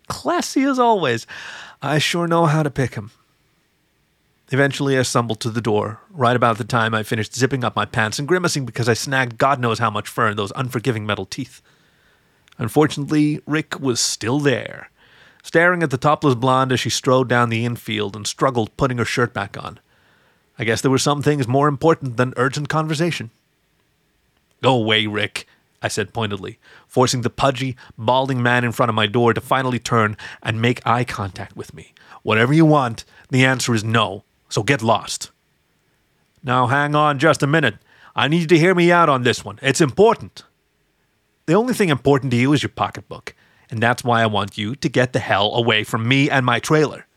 Classy 0.09 0.63
as 0.65 0.79
always. 0.79 1.27
I 1.81 1.99
sure 1.99 2.27
know 2.27 2.47
how 2.47 2.63
to 2.63 2.71
pick 2.71 2.95
him. 2.95 3.11
Eventually, 4.51 4.99
I 4.99 5.03
stumbled 5.03 5.41
to 5.41 5.51
the 5.51 5.63
door, 5.63 6.01
right 6.11 6.37
about 6.37 6.59
the 6.59 6.65
time 6.65 6.95
I 6.95 7.03
finished 7.03 7.35
zipping 7.35 7.65
up 7.65 7.75
my 7.75 7.87
pants 7.87 8.19
and 8.19 8.29
grimacing 8.29 8.67
because 8.67 8.87
I 8.87 8.93
snagged 8.93 9.39
God 9.39 9.59
knows 9.59 9.79
how 9.79 9.89
much 9.89 10.09
fur 10.09 10.29
in 10.29 10.37
those 10.37 10.53
unforgiving 10.55 11.07
metal 11.07 11.25
teeth. 11.25 11.63
Unfortunately, 12.59 13.41
Rick 13.47 13.81
was 13.81 13.99
still 13.99 14.39
there, 14.39 14.91
staring 15.43 15.83
at 15.83 15.91
the 15.91 15.97
topless 15.97 16.35
blonde 16.35 16.71
as 16.71 16.81
she 16.81 16.91
strode 16.91 17.29
down 17.29 17.49
the 17.49 17.65
infield 17.65 18.15
and 18.15 18.27
struggled 18.27 18.77
putting 18.77 18.99
her 18.99 19.07
shirt 19.07 19.33
back 19.33 19.57
on. 19.57 19.81
I 20.63 20.65
guess 20.65 20.81
there 20.81 20.93
were 20.93 20.99
some 20.99 21.23
things 21.23 21.49
more 21.49 21.67
important 21.67 22.17
than 22.17 22.35
urgent 22.37 22.69
conversation. 22.69 23.33
Go 24.63 24.77
away, 24.77 25.09
Rick, 25.09 25.49
I 25.83 25.89
said 25.89 26.15
pointedly, 26.15 26.61
forcing 26.87 27.23
the 27.23 27.31
pudgy, 27.31 27.75
balding 27.99 28.41
man 28.45 28.63
in 28.63 28.71
front 28.71 28.89
of 28.89 28.95
my 28.95 29.09
door 29.09 29.35
to 29.35 29.41
finally 29.41 29.81
turn 29.81 30.17
and 30.41 30.63
make 30.63 30.87
eye 30.87 31.03
contact 31.03 31.57
with 31.57 31.75
me. 31.75 31.95
Whatever 32.23 32.53
you 32.53 32.65
want, 32.65 33.05
the 33.29 33.45
answer 33.45 33.75
is 33.75 33.83
no, 33.83 34.23
so 34.49 34.63
get 34.63 34.83
lost. 34.83 35.33
Now 36.45 36.69
hang 36.69 36.95
on 36.95 37.19
just 37.19 37.43
a 37.43 37.49
minute. 37.49 37.79
I 38.15 38.29
need 38.29 38.43
you 38.43 38.47
to 38.47 38.59
hear 38.59 38.77
me 38.77 38.93
out 38.93 39.09
on 39.09 39.25
this 39.25 39.45
one. 39.45 39.59
It's 39.63 39.81
important. 39.81 40.45
The 41.47 41.55
only 41.55 41.75
thing 41.75 41.89
important 41.89 42.31
to 42.31 42.37
you 42.37 42.53
is 42.53 42.63
your 42.63 42.71
pocketbook, 42.71 43.35
and 43.69 43.83
that's 43.83 44.05
why 44.05 44.23
I 44.23 44.27
want 44.27 44.57
you 44.57 44.77
to 44.77 44.89
get 44.89 45.13
the 45.13 45.19
hell 45.19 45.57
away 45.57 45.83
from 45.83 46.07
me 46.07 46.31
and 46.31 46.47
my 46.47 46.61
trailer. 46.61 47.09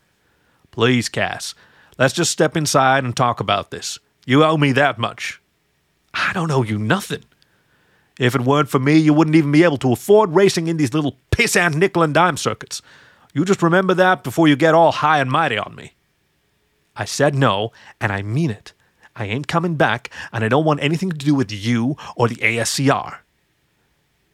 Please, 0.72 1.08
Cass, 1.08 1.54
Let's 1.98 2.14
just 2.14 2.30
step 2.30 2.56
inside 2.56 3.04
and 3.04 3.16
talk 3.16 3.40
about 3.40 3.70
this. 3.70 3.98
You 4.26 4.44
owe 4.44 4.56
me 4.56 4.72
that 4.72 4.98
much. 4.98 5.40
I 6.12 6.32
don't 6.32 6.50
owe 6.50 6.62
you 6.62 6.78
nothing. 6.78 7.24
If 8.18 8.34
it 8.34 8.42
weren't 8.42 8.68
for 8.68 8.78
me, 8.78 8.96
you 8.96 9.12
wouldn't 9.12 9.36
even 9.36 9.52
be 9.52 9.62
able 9.62 9.76
to 9.78 9.92
afford 9.92 10.34
racing 10.34 10.68
in 10.68 10.76
these 10.76 10.94
little 10.94 11.16
pissant 11.30 11.74
nickel 11.74 12.02
and 12.02 12.14
dime 12.14 12.36
circuits. 12.36 12.82
You 13.34 13.44
just 13.44 13.62
remember 13.62 13.94
that 13.94 14.24
before 14.24 14.48
you 14.48 14.56
get 14.56 14.74
all 14.74 14.92
high 14.92 15.20
and 15.20 15.30
mighty 15.30 15.58
on 15.58 15.74
me. 15.74 15.92
I 16.96 17.04
said 17.04 17.34
no, 17.34 17.72
and 18.00 18.10
I 18.10 18.22
mean 18.22 18.50
it. 18.50 18.72
I 19.14 19.26
ain't 19.26 19.48
coming 19.48 19.76
back, 19.76 20.10
and 20.32 20.44
I 20.44 20.48
don't 20.48 20.64
want 20.64 20.82
anything 20.82 21.10
to 21.10 21.16
do 21.16 21.34
with 21.34 21.52
you 21.52 21.96
or 22.16 22.28
the 22.28 22.36
ASCR. 22.36 23.18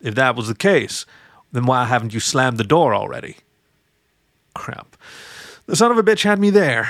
If 0.00 0.14
that 0.14 0.36
was 0.36 0.48
the 0.48 0.54
case, 0.54 1.06
then 1.52 1.66
why 1.66 1.84
haven't 1.84 2.14
you 2.14 2.20
slammed 2.20 2.58
the 2.58 2.64
door 2.64 2.94
already? 2.94 3.36
Crap. 4.54 4.96
The 5.66 5.76
son 5.76 5.90
of 5.90 5.98
a 5.98 6.02
bitch 6.02 6.22
had 6.22 6.38
me 6.38 6.50
there. 6.50 6.88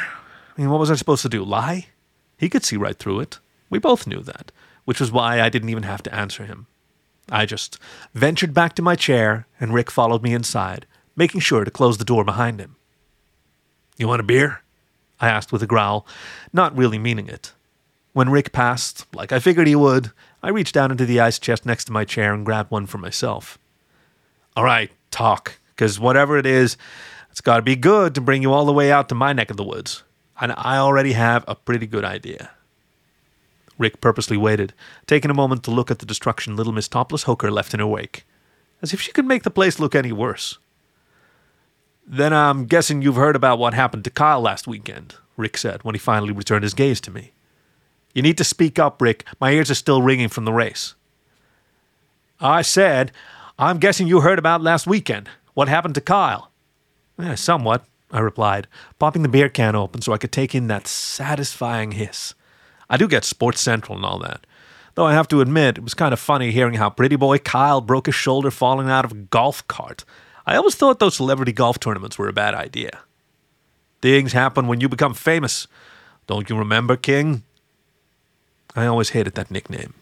I 0.56 0.60
mean, 0.60 0.70
what 0.70 0.80
was 0.80 0.90
I 0.90 0.96
supposed 0.96 1.22
to 1.22 1.28
do? 1.28 1.44
Lie? 1.44 1.86
He 2.36 2.48
could 2.48 2.64
see 2.64 2.76
right 2.76 2.98
through 2.98 3.20
it. 3.20 3.38
We 3.70 3.78
both 3.78 4.06
knew 4.06 4.20
that, 4.22 4.52
which 4.84 5.00
was 5.00 5.10
why 5.10 5.40
I 5.40 5.48
didn't 5.48 5.70
even 5.70 5.84
have 5.84 6.02
to 6.02 6.14
answer 6.14 6.44
him. 6.44 6.66
I 7.30 7.46
just 7.46 7.78
ventured 8.14 8.52
back 8.52 8.74
to 8.74 8.82
my 8.82 8.94
chair, 8.94 9.46
and 9.58 9.72
Rick 9.72 9.90
followed 9.90 10.22
me 10.22 10.34
inside, 10.34 10.86
making 11.16 11.40
sure 11.40 11.64
to 11.64 11.70
close 11.70 11.98
the 11.98 12.04
door 12.04 12.24
behind 12.24 12.60
him. 12.60 12.76
You 13.96 14.08
want 14.08 14.20
a 14.20 14.24
beer? 14.24 14.62
I 15.20 15.28
asked 15.28 15.52
with 15.52 15.62
a 15.62 15.66
growl, 15.66 16.06
not 16.52 16.76
really 16.76 16.98
meaning 16.98 17.28
it. 17.28 17.52
When 18.12 18.28
Rick 18.28 18.52
passed, 18.52 19.06
like 19.14 19.32
I 19.32 19.38
figured 19.38 19.68
he 19.68 19.76
would, 19.76 20.10
I 20.42 20.50
reached 20.50 20.74
down 20.74 20.90
into 20.90 21.06
the 21.06 21.20
ice 21.20 21.38
chest 21.38 21.64
next 21.64 21.86
to 21.86 21.92
my 21.92 22.04
chair 22.04 22.34
and 22.34 22.44
grabbed 22.44 22.70
one 22.70 22.86
for 22.86 22.98
myself. 22.98 23.58
All 24.54 24.64
right, 24.64 24.90
talk, 25.10 25.58
because 25.68 25.98
whatever 25.98 26.36
it 26.36 26.44
is, 26.44 26.76
it's 27.30 27.40
got 27.40 27.56
to 27.56 27.62
be 27.62 27.76
good 27.76 28.14
to 28.16 28.20
bring 28.20 28.42
you 28.42 28.52
all 28.52 28.66
the 28.66 28.72
way 28.72 28.92
out 28.92 29.08
to 29.08 29.14
my 29.14 29.32
neck 29.32 29.50
of 29.50 29.56
the 29.56 29.64
woods. 29.64 30.02
And 30.40 30.52
I 30.56 30.76
already 30.76 31.12
have 31.12 31.44
a 31.46 31.54
pretty 31.54 31.86
good 31.86 32.04
idea. 32.04 32.50
Rick 33.78 34.00
purposely 34.00 34.36
waited, 34.36 34.74
taking 35.06 35.30
a 35.30 35.34
moment 35.34 35.64
to 35.64 35.70
look 35.70 35.90
at 35.90 35.98
the 35.98 36.06
destruction 36.06 36.56
little 36.56 36.72
Miss 36.72 36.88
Topless 36.88 37.24
Hooker 37.24 37.50
left 37.50 37.74
in 37.74 37.80
her 37.80 37.86
wake, 37.86 38.24
as 38.80 38.92
if 38.92 39.00
she 39.00 39.12
could 39.12 39.26
make 39.26 39.42
the 39.42 39.50
place 39.50 39.80
look 39.80 39.94
any 39.94 40.12
worse. 40.12 40.58
Then 42.06 42.32
I'm 42.32 42.66
guessing 42.66 43.02
you've 43.02 43.16
heard 43.16 43.36
about 43.36 43.58
what 43.58 43.74
happened 43.74 44.04
to 44.04 44.10
Kyle 44.10 44.40
last 44.40 44.66
weekend, 44.66 45.14
Rick 45.36 45.56
said 45.56 45.82
when 45.82 45.94
he 45.94 45.98
finally 45.98 46.32
returned 46.32 46.64
his 46.64 46.74
gaze 46.74 47.00
to 47.02 47.10
me. 47.10 47.32
You 48.14 48.22
need 48.22 48.38
to 48.38 48.44
speak 48.44 48.78
up, 48.78 49.00
Rick. 49.00 49.24
My 49.40 49.52
ears 49.52 49.70
are 49.70 49.74
still 49.74 50.02
ringing 50.02 50.28
from 50.28 50.44
the 50.44 50.52
race. 50.52 50.94
I 52.40 52.62
said, 52.62 53.12
I'm 53.58 53.78
guessing 53.78 54.06
you 54.06 54.20
heard 54.20 54.38
about 54.38 54.62
last 54.62 54.86
weekend. 54.86 55.28
What 55.54 55.68
happened 55.68 55.94
to 55.94 56.00
Kyle? 56.00 56.50
Eh, 57.18 57.36
somewhat, 57.36 57.84
I 58.12 58.20
replied, 58.20 58.68
popping 58.98 59.22
the 59.22 59.28
beer 59.28 59.48
can 59.48 59.74
open 59.74 60.02
so 60.02 60.12
I 60.12 60.18
could 60.18 60.32
take 60.32 60.54
in 60.54 60.66
that 60.68 60.86
satisfying 60.86 61.92
hiss. 61.92 62.34
I 62.90 62.98
do 62.98 63.08
get 63.08 63.24
Sports 63.24 63.60
Central 63.60 63.96
and 63.96 64.04
all 64.04 64.18
that. 64.18 64.46
Though 64.94 65.06
I 65.06 65.14
have 65.14 65.28
to 65.28 65.40
admit, 65.40 65.78
it 65.78 65.84
was 65.84 65.94
kind 65.94 66.12
of 66.12 66.20
funny 66.20 66.50
hearing 66.50 66.74
how 66.74 66.90
pretty 66.90 67.16
boy 67.16 67.38
Kyle 67.38 67.80
broke 67.80 68.06
his 68.06 68.14
shoulder 68.14 68.50
falling 68.50 68.90
out 68.90 69.06
of 69.06 69.12
a 69.12 69.16
golf 69.16 69.66
cart. 69.66 70.04
I 70.46 70.56
always 70.56 70.74
thought 70.74 70.98
those 70.98 71.16
celebrity 71.16 71.52
golf 71.52 71.80
tournaments 71.80 72.18
were 72.18 72.28
a 72.28 72.32
bad 72.34 72.54
idea. 72.54 73.00
Things 74.02 74.34
happen 74.34 74.66
when 74.66 74.80
you 74.80 74.88
become 74.90 75.14
famous. 75.14 75.66
Don't 76.26 76.50
you 76.50 76.58
remember, 76.58 76.96
King? 76.96 77.44
I 78.76 78.84
always 78.84 79.10
hated 79.10 79.34
that 79.34 79.50
nickname. 79.50 79.94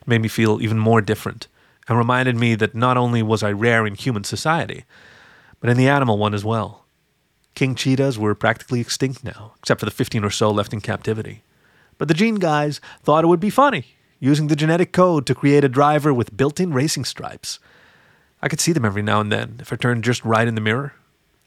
It 0.00 0.08
made 0.08 0.22
me 0.22 0.28
feel 0.28 0.62
even 0.62 0.78
more 0.78 1.02
different 1.02 1.48
and 1.86 1.98
reminded 1.98 2.36
me 2.36 2.54
that 2.54 2.74
not 2.74 2.96
only 2.96 3.22
was 3.22 3.42
I 3.42 3.52
rare 3.52 3.86
in 3.86 3.94
human 3.94 4.24
society, 4.24 4.84
but 5.60 5.68
in 5.68 5.76
the 5.76 5.88
animal 5.88 6.16
one 6.16 6.34
as 6.34 6.44
well. 6.44 6.84
King 7.58 7.74
cheetahs 7.74 8.16
were 8.16 8.36
practically 8.36 8.78
extinct 8.78 9.24
now, 9.24 9.54
except 9.58 9.80
for 9.80 9.84
the 9.84 9.90
15 9.90 10.22
or 10.22 10.30
so 10.30 10.48
left 10.48 10.72
in 10.72 10.80
captivity. 10.80 11.42
But 11.98 12.06
the 12.06 12.14
gene 12.14 12.36
guys 12.36 12.80
thought 13.02 13.24
it 13.24 13.26
would 13.26 13.40
be 13.40 13.50
funny, 13.50 13.96
using 14.20 14.46
the 14.46 14.54
genetic 14.54 14.92
code 14.92 15.26
to 15.26 15.34
create 15.34 15.64
a 15.64 15.68
driver 15.68 16.14
with 16.14 16.36
built 16.36 16.60
in 16.60 16.72
racing 16.72 17.04
stripes. 17.04 17.58
I 18.40 18.46
could 18.46 18.60
see 18.60 18.70
them 18.70 18.84
every 18.84 19.02
now 19.02 19.20
and 19.20 19.32
then 19.32 19.56
if 19.58 19.72
I 19.72 19.76
turned 19.76 20.04
just 20.04 20.24
right 20.24 20.46
in 20.46 20.54
the 20.54 20.60
mirror. 20.60 20.94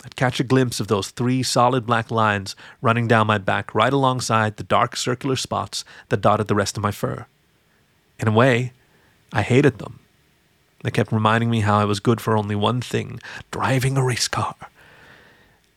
I'd 0.04 0.18
catch 0.18 0.42
a 0.42 0.44
glimpse 0.44 0.82
of 0.82 0.90
those 0.90 1.12
three 1.12 1.44
solid 1.44 1.86
black 1.86 2.12
lines 2.12 2.58
running 2.82 3.08
down 3.08 3.28
my 3.28 3.38
back 3.38 3.74
right 3.74 3.94
alongside 3.94 4.58
the 4.58 4.64
dark 4.64 4.98
circular 4.98 5.38
spots 5.38 5.86
that 6.10 6.20
dotted 6.20 6.50
the 6.50 6.56
rest 6.56 6.76
of 6.76 6.84
my 6.84 6.92
fur. 6.92 7.26
In 8.20 8.28
a 8.28 8.34
way, 8.34 8.74
I 9.32 9.44
hated 9.44 9.80
them. 9.80 10.02
They 10.84 10.92
kept 10.92 11.14
reminding 11.14 11.50
me 11.50 11.62
how 11.62 11.80
I 11.80 11.86
was 11.86 12.02
good 12.02 12.20
for 12.20 12.36
only 12.36 12.58
one 12.58 12.82
thing 12.82 13.22
driving 13.50 13.96
a 13.96 14.04
race 14.04 14.28
car. 14.28 14.58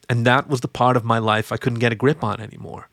And 0.08 0.26
that 0.26 0.48
was 0.48 0.60
the 0.60 0.68
part 0.68 0.96
of 0.96 1.04
my 1.04 1.18
life 1.18 1.52
I 1.52 1.56
couldn't 1.56 1.78
get 1.78 1.92
a 1.92 1.96
grip 1.96 2.22
on 2.22 2.40
anymore. 2.40 2.88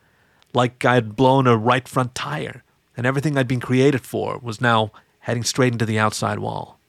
Like 0.53 0.83
I 0.85 0.95
had 0.95 1.15
blown 1.15 1.47
a 1.47 1.57
right 1.57 1.87
front 1.87 2.15
tire, 2.15 2.63
and 2.97 3.05
everything 3.05 3.37
I'd 3.37 3.47
been 3.47 3.59
created 3.59 4.01
for 4.01 4.37
was 4.37 4.61
now 4.61 4.91
heading 5.19 5.43
straight 5.43 5.73
into 5.73 5.85
the 5.85 5.99
outside 5.99 6.39
wall. 6.39 6.79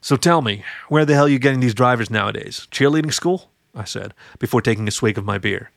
So 0.00 0.16
tell 0.16 0.42
me, 0.42 0.64
where 0.88 1.04
the 1.04 1.14
hell 1.14 1.26
are 1.26 1.28
you 1.28 1.38
getting 1.38 1.60
these 1.60 1.74
drivers 1.74 2.10
nowadays? 2.10 2.66
Cheerleading 2.70 3.12
school? 3.12 3.50
I 3.74 3.84
said, 3.84 4.14
before 4.38 4.62
taking 4.62 4.88
a 4.88 4.92
swig 4.92 5.18
of 5.18 5.24
my 5.24 5.38
beer. 5.38 5.70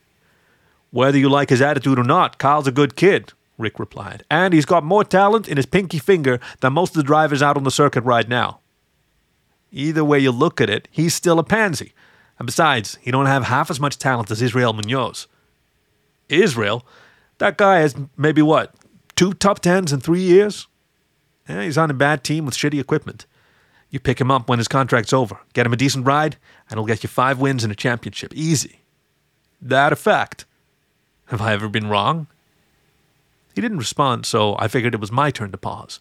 Whether 0.91 1.17
you 1.17 1.29
like 1.29 1.49
his 1.49 1.61
attitude 1.61 1.99
or 1.99 2.03
not, 2.03 2.37
Kyle's 2.37 2.67
a 2.67 2.71
good 2.71 2.95
kid, 2.95 3.33
Rick 3.57 3.79
replied. 3.79 4.23
And 4.29 4.53
he's 4.53 4.65
got 4.65 4.83
more 4.83 5.03
talent 5.03 5.47
in 5.47 5.57
his 5.57 5.65
pinky 5.65 5.99
finger 5.99 6.39
than 6.59 6.73
most 6.73 6.91
of 6.91 6.97
the 6.97 7.03
drivers 7.03 7.41
out 7.41 7.57
on 7.57 7.63
the 7.63 7.71
circuit 7.71 8.03
right 8.03 8.27
now. 8.27 8.59
Either 9.71 10.03
way 10.03 10.19
you 10.19 10.31
look 10.31 10.59
at 10.59 10.69
it, 10.69 10.87
he's 10.91 11.15
still 11.15 11.39
a 11.39 11.43
pansy. 11.43 11.93
And 12.41 12.47
besides, 12.47 12.97
he 13.01 13.11
don't 13.11 13.27
have 13.27 13.43
half 13.43 13.69
as 13.69 13.79
much 13.79 13.99
talent 13.99 14.31
as 14.31 14.41
Israel 14.41 14.73
Munoz. 14.73 15.27
Israel? 16.27 16.83
That 17.37 17.55
guy 17.55 17.81
has 17.81 17.95
maybe 18.17 18.41
what, 18.41 18.73
two 19.15 19.33
top 19.33 19.59
tens 19.59 19.93
in 19.93 19.99
three 19.99 20.23
years? 20.23 20.65
Yeah, 21.47 21.61
he's 21.61 21.77
on 21.77 21.91
a 21.91 21.93
bad 21.93 22.23
team 22.23 22.47
with 22.47 22.55
shitty 22.55 22.81
equipment. 22.81 23.27
You 23.91 23.99
pick 23.99 24.19
him 24.19 24.31
up 24.31 24.49
when 24.49 24.57
his 24.57 24.67
contract's 24.67 25.13
over, 25.13 25.37
get 25.53 25.67
him 25.67 25.73
a 25.73 25.77
decent 25.77 26.07
ride, 26.07 26.37
and 26.67 26.79
he'll 26.79 26.87
get 26.87 27.03
you 27.03 27.09
five 27.09 27.39
wins 27.39 27.63
and 27.63 27.71
a 27.71 27.75
championship. 27.75 28.33
Easy. 28.33 28.81
That 29.61 29.93
a 29.93 29.95
fact. 29.95 30.45
Have 31.27 31.41
I 31.41 31.53
ever 31.53 31.69
been 31.69 31.89
wrong? 31.89 32.25
He 33.53 33.61
didn't 33.61 33.77
respond, 33.77 34.25
so 34.25 34.55
I 34.57 34.67
figured 34.67 34.95
it 34.95 34.99
was 34.99 35.11
my 35.11 35.29
turn 35.29 35.51
to 35.51 35.59
pause. 35.59 35.99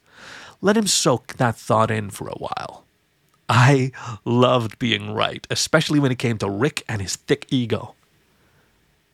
Let 0.63 0.79
him 0.79 0.87
soak 0.87 1.35
that 1.35 1.57
thought 1.57 1.91
in 1.91 2.09
for 2.09 2.29
a 2.29 2.39
while. 2.39 2.87
I 3.51 3.91
loved 4.25 4.79
being 4.79 5.13
right, 5.13 5.45
especially 5.51 5.99
when 5.99 6.13
it 6.13 6.21
came 6.21 6.39
to 6.39 6.49
Rick 6.49 6.85
and 6.89 7.03
his 7.03 7.17
thick 7.17 7.47
ego. 7.51 7.97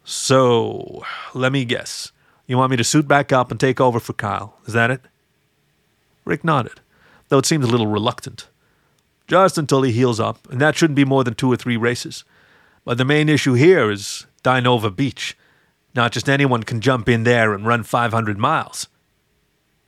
So, 0.04 1.02
let 1.32 1.52
me 1.52 1.64
guess. 1.64 2.12
You 2.46 2.58
want 2.58 2.70
me 2.70 2.76
to 2.76 2.84
suit 2.84 3.08
back 3.08 3.32
up 3.32 3.50
and 3.50 3.58
take 3.58 3.80
over 3.80 3.98
for 3.98 4.12
Kyle? 4.12 4.58
Is 4.66 4.74
that 4.74 4.90
it? 4.90 5.00
Rick 6.26 6.44
nodded, 6.44 6.80
though 7.28 7.38
it 7.38 7.46
seemed 7.46 7.64
a 7.64 7.68
little 7.68 7.86
reluctant. 7.86 8.46
Just 9.26 9.56
until 9.56 9.80
he 9.80 9.90
heals 9.90 10.20
up, 10.20 10.46
and 10.50 10.60
that 10.60 10.76
shouldn't 10.76 10.96
be 10.96 11.06
more 11.06 11.24
than 11.24 11.34
two 11.34 11.50
or 11.50 11.56
three 11.56 11.78
races. 11.78 12.22
But 12.84 12.98
the 12.98 13.06
main 13.06 13.30
issue 13.30 13.54
here 13.54 13.90
is 13.90 14.26
Dinova 14.44 14.94
Beach. 14.94 15.34
Not 15.94 16.12
just 16.12 16.28
anyone 16.28 16.62
can 16.62 16.82
jump 16.82 17.08
in 17.08 17.24
there 17.24 17.54
and 17.54 17.66
run 17.66 17.84
500 17.84 18.36
miles. 18.36 18.86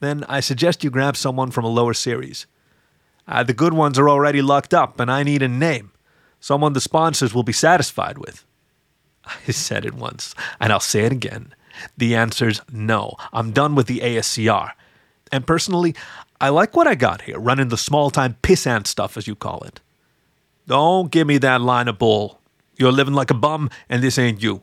Then 0.01 0.25
I 0.27 0.41
suggest 0.41 0.83
you 0.83 0.89
grab 0.89 1.19
someone 1.19 1.51
from 1.51 1.67
a 1.67 1.69
lower 1.69 1.93
series. 1.93 2.47
Uh, 3.29 3.43
the 3.43 3.53
good 3.53 3.75
ones 3.75 3.99
are 3.99 4.09
already 4.09 4.41
locked 4.41 4.73
up, 4.73 4.99
and 4.99 5.11
I 5.11 5.23
need 5.23 5.43
a 5.43 5.49
name. 5.49 5.93
Someone 6.41 6.73
the 6.73 6.81
sponsors 6.81 7.35
will 7.35 7.43
be 7.43 7.53
satisfied 7.53 8.19
with. 8.19 8.45
I 9.25 9.53
said 9.53 9.85
it 9.85 9.95
once, 9.95 10.35
and 10.59 10.73
I'll 10.73 10.81
say 10.81 11.05
it 11.05 11.13
again. 11.13 11.55
The 11.97 12.15
answer's 12.17 12.63
no. 12.73 13.17
I'm 13.33 13.53
done 13.53 13.75
with 13.75 13.87
the 13.87 14.01
ASCR. 14.01 14.73
And 15.31 15.47
personally, 15.47 15.95
I 16.41 16.49
like 16.49 16.75
what 16.75 16.87
I 16.87 16.95
got 16.95 17.23
here, 17.23 17.39
running 17.39 17.69
the 17.69 17.77
small 17.77 18.11
time 18.11 18.37
pissant 18.43 18.87
stuff, 18.87 19.17
as 19.17 19.27
you 19.27 19.35
call 19.35 19.61
it. 19.63 19.81
Don't 20.67 21.11
give 21.11 21.27
me 21.27 21.39
that 21.39 21.61
line 21.61 21.89
of 21.89 21.99
bull. 21.99 22.41
You're 22.77 22.93
living 22.93 23.15
like 23.15 23.31
a 23.31 23.35
bum, 23.35 23.71
and 23.89 24.03
this 24.03 24.19
ain't 24.19 24.43
you. 24.43 24.63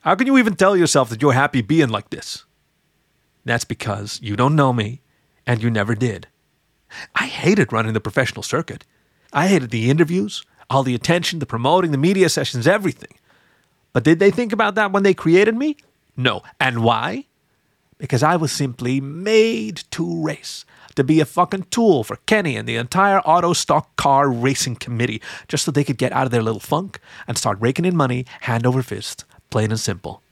How 0.00 0.14
can 0.14 0.26
you 0.26 0.38
even 0.38 0.56
tell 0.56 0.76
yourself 0.76 1.10
that 1.10 1.22
you're 1.22 1.32
happy 1.32 1.60
being 1.60 1.90
like 1.90 2.10
this? 2.10 2.44
That's 3.44 3.64
because 3.64 4.18
you 4.22 4.34
don't 4.34 4.56
know 4.56 4.72
me, 4.72 5.02
and 5.46 5.62
you 5.62 5.70
never 5.70 5.94
did. 5.94 6.26
I 7.14 7.26
hated 7.26 7.72
running 7.72 7.92
the 7.92 8.00
professional 8.00 8.42
circuit. 8.42 8.84
I 9.32 9.48
hated 9.48 9.70
the 9.70 9.90
interviews, 9.90 10.44
all 10.68 10.82
the 10.82 10.94
attention, 10.94 11.38
the 11.38 11.46
promoting, 11.46 11.90
the 11.90 11.98
media 11.98 12.28
sessions, 12.28 12.66
everything. 12.66 13.14
But 13.92 14.04
did 14.04 14.18
they 14.18 14.30
think 14.30 14.52
about 14.52 14.74
that 14.76 14.92
when 14.92 15.02
they 15.02 15.14
created 15.14 15.56
me? 15.56 15.76
No. 16.16 16.42
And 16.58 16.82
why? 16.82 17.26
Because 17.98 18.22
I 18.22 18.36
was 18.36 18.52
simply 18.52 19.00
made 19.00 19.82
to 19.90 20.22
race, 20.22 20.64
to 20.94 21.04
be 21.04 21.20
a 21.20 21.24
fucking 21.24 21.66
tool 21.70 22.02
for 22.02 22.16
Kenny 22.26 22.56
and 22.56 22.68
the 22.68 22.76
entire 22.76 23.20
auto 23.20 23.52
stock 23.52 23.94
car 23.96 24.30
racing 24.30 24.76
committee, 24.76 25.20
just 25.48 25.64
so 25.64 25.70
they 25.70 25.84
could 25.84 25.98
get 25.98 26.12
out 26.12 26.24
of 26.24 26.30
their 26.30 26.42
little 26.42 26.60
funk 26.60 27.00
and 27.26 27.36
start 27.36 27.58
raking 27.60 27.84
in 27.84 27.96
money 27.96 28.24
hand 28.42 28.66
over 28.66 28.82
fist, 28.82 29.24
plain 29.50 29.70
and 29.70 29.80
simple. 29.80 30.22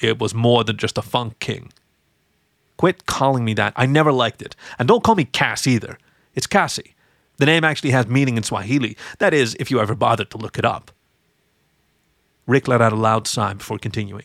It 0.00 0.18
was 0.18 0.34
more 0.34 0.64
than 0.64 0.76
just 0.76 0.98
a 0.98 1.02
funk 1.02 1.38
king. 1.38 1.72
Quit 2.82 3.06
calling 3.06 3.44
me 3.44 3.54
that. 3.54 3.72
I 3.76 3.86
never 3.86 4.10
liked 4.10 4.42
it. 4.42 4.56
And 4.76 4.88
don't 4.88 5.04
call 5.04 5.14
me 5.14 5.24
Cass 5.24 5.68
either. 5.68 5.98
It's 6.34 6.48
Kasi. 6.48 6.94
The 7.36 7.46
name 7.46 7.62
actually 7.62 7.92
has 7.92 8.08
meaning 8.08 8.36
in 8.36 8.42
Swahili. 8.42 8.96
That 9.20 9.32
is, 9.32 9.56
if 9.60 9.70
you 9.70 9.78
ever 9.78 9.94
bothered 9.94 10.32
to 10.32 10.36
look 10.36 10.58
it 10.58 10.64
up. 10.64 10.90
Rick 12.44 12.66
let 12.66 12.82
out 12.82 12.92
a 12.92 12.96
loud 12.96 13.28
sigh 13.28 13.54
before 13.54 13.78
continuing. 13.78 14.24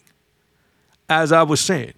As 1.08 1.32
I 1.32 1.44
was 1.44 1.60
saying, 1.60 1.94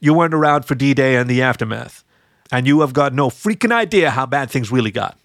you 0.00 0.12
weren't 0.12 0.34
around 0.34 0.64
for 0.64 0.74
D 0.74 0.94
Day 0.94 1.14
and 1.14 1.30
the 1.30 1.42
aftermath. 1.42 2.02
And 2.50 2.66
you 2.66 2.80
have 2.80 2.92
got 2.92 3.14
no 3.14 3.28
freaking 3.28 3.70
idea 3.70 4.10
how 4.10 4.26
bad 4.26 4.50
things 4.50 4.72
really 4.72 4.90
got. 4.90 5.16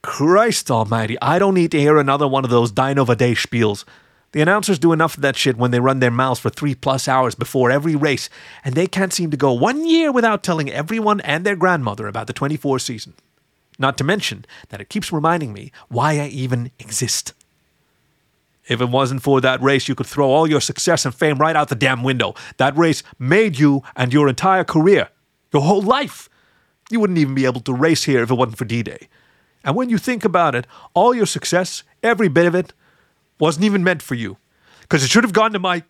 Christ 0.00 0.70
almighty, 0.70 1.16
I 1.20 1.40
don't 1.40 1.54
need 1.54 1.72
to 1.72 1.80
hear 1.80 1.98
another 1.98 2.28
one 2.28 2.44
of 2.44 2.50
those 2.50 2.70
Dino 2.70 3.04
Day 3.04 3.34
spiels. 3.34 3.84
The 4.32 4.40
announcers 4.40 4.78
do 4.78 4.92
enough 4.92 5.16
of 5.16 5.22
that 5.22 5.36
shit 5.36 5.58
when 5.58 5.70
they 5.70 5.80
run 5.80 6.00
their 6.00 6.10
mouths 6.10 6.40
for 6.40 6.48
three 6.48 6.74
plus 6.74 7.06
hours 7.06 7.34
before 7.34 7.70
every 7.70 7.94
race, 7.94 8.30
and 8.64 8.74
they 8.74 8.86
can't 8.86 9.12
seem 9.12 9.30
to 9.30 9.36
go 9.36 9.52
one 9.52 9.86
year 9.86 10.10
without 10.10 10.42
telling 10.42 10.70
everyone 10.70 11.20
and 11.20 11.44
their 11.44 11.56
grandmother 11.56 12.06
about 12.06 12.26
the 12.26 12.32
24 12.32 12.78
season. 12.78 13.14
Not 13.78 13.98
to 13.98 14.04
mention 14.04 14.46
that 14.70 14.80
it 14.80 14.88
keeps 14.88 15.12
reminding 15.12 15.52
me 15.52 15.70
why 15.88 16.18
I 16.18 16.28
even 16.28 16.70
exist. 16.78 17.34
If 18.68 18.80
it 18.80 18.88
wasn't 18.88 19.22
for 19.22 19.40
that 19.40 19.60
race, 19.60 19.88
you 19.88 19.94
could 19.94 20.06
throw 20.06 20.30
all 20.30 20.48
your 20.48 20.60
success 20.60 21.04
and 21.04 21.14
fame 21.14 21.38
right 21.38 21.56
out 21.56 21.68
the 21.68 21.74
damn 21.74 22.02
window. 22.02 22.34
That 22.56 22.76
race 22.76 23.02
made 23.18 23.58
you 23.58 23.82
and 23.96 24.12
your 24.12 24.28
entire 24.28 24.64
career, 24.64 25.08
your 25.52 25.62
whole 25.62 25.82
life. 25.82 26.30
You 26.90 27.00
wouldn't 27.00 27.18
even 27.18 27.34
be 27.34 27.44
able 27.44 27.60
to 27.62 27.74
race 27.74 28.04
here 28.04 28.22
if 28.22 28.30
it 28.30 28.34
wasn't 28.34 28.58
for 28.58 28.64
D 28.64 28.82
Day. 28.82 29.08
And 29.64 29.76
when 29.76 29.90
you 29.90 29.98
think 29.98 30.24
about 30.24 30.54
it, 30.54 30.66
all 30.94 31.14
your 31.14 31.26
success, 31.26 31.82
every 32.02 32.28
bit 32.28 32.46
of 32.46 32.54
it, 32.54 32.72
wasn't 33.42 33.64
even 33.64 33.82
meant 33.82 34.02
for 34.02 34.14
you. 34.14 34.36
Because 34.82 35.02
it 35.02 35.10
should 35.10 35.24
have 35.24 35.32
gone 35.32 35.52
to 35.52 35.58
my. 35.58 35.82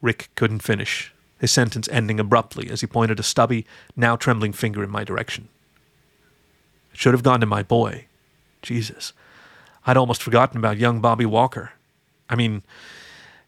Rick 0.00 0.30
couldn't 0.36 0.62
finish, 0.62 1.12
his 1.40 1.50
sentence 1.50 1.88
ending 1.90 2.20
abruptly 2.20 2.70
as 2.70 2.82
he 2.82 2.86
pointed 2.86 3.18
a 3.18 3.24
stubby, 3.24 3.66
now 3.96 4.14
trembling 4.14 4.52
finger 4.52 4.84
in 4.84 4.90
my 4.90 5.02
direction. 5.02 5.48
It 6.92 7.00
should 7.00 7.14
have 7.14 7.24
gone 7.24 7.40
to 7.40 7.46
my 7.46 7.64
boy. 7.64 8.06
Jesus. 8.62 9.12
I'd 9.84 9.96
almost 9.96 10.22
forgotten 10.22 10.58
about 10.58 10.78
young 10.78 11.00
Bobby 11.00 11.26
Walker. 11.26 11.72
I 12.28 12.36
mean, 12.36 12.62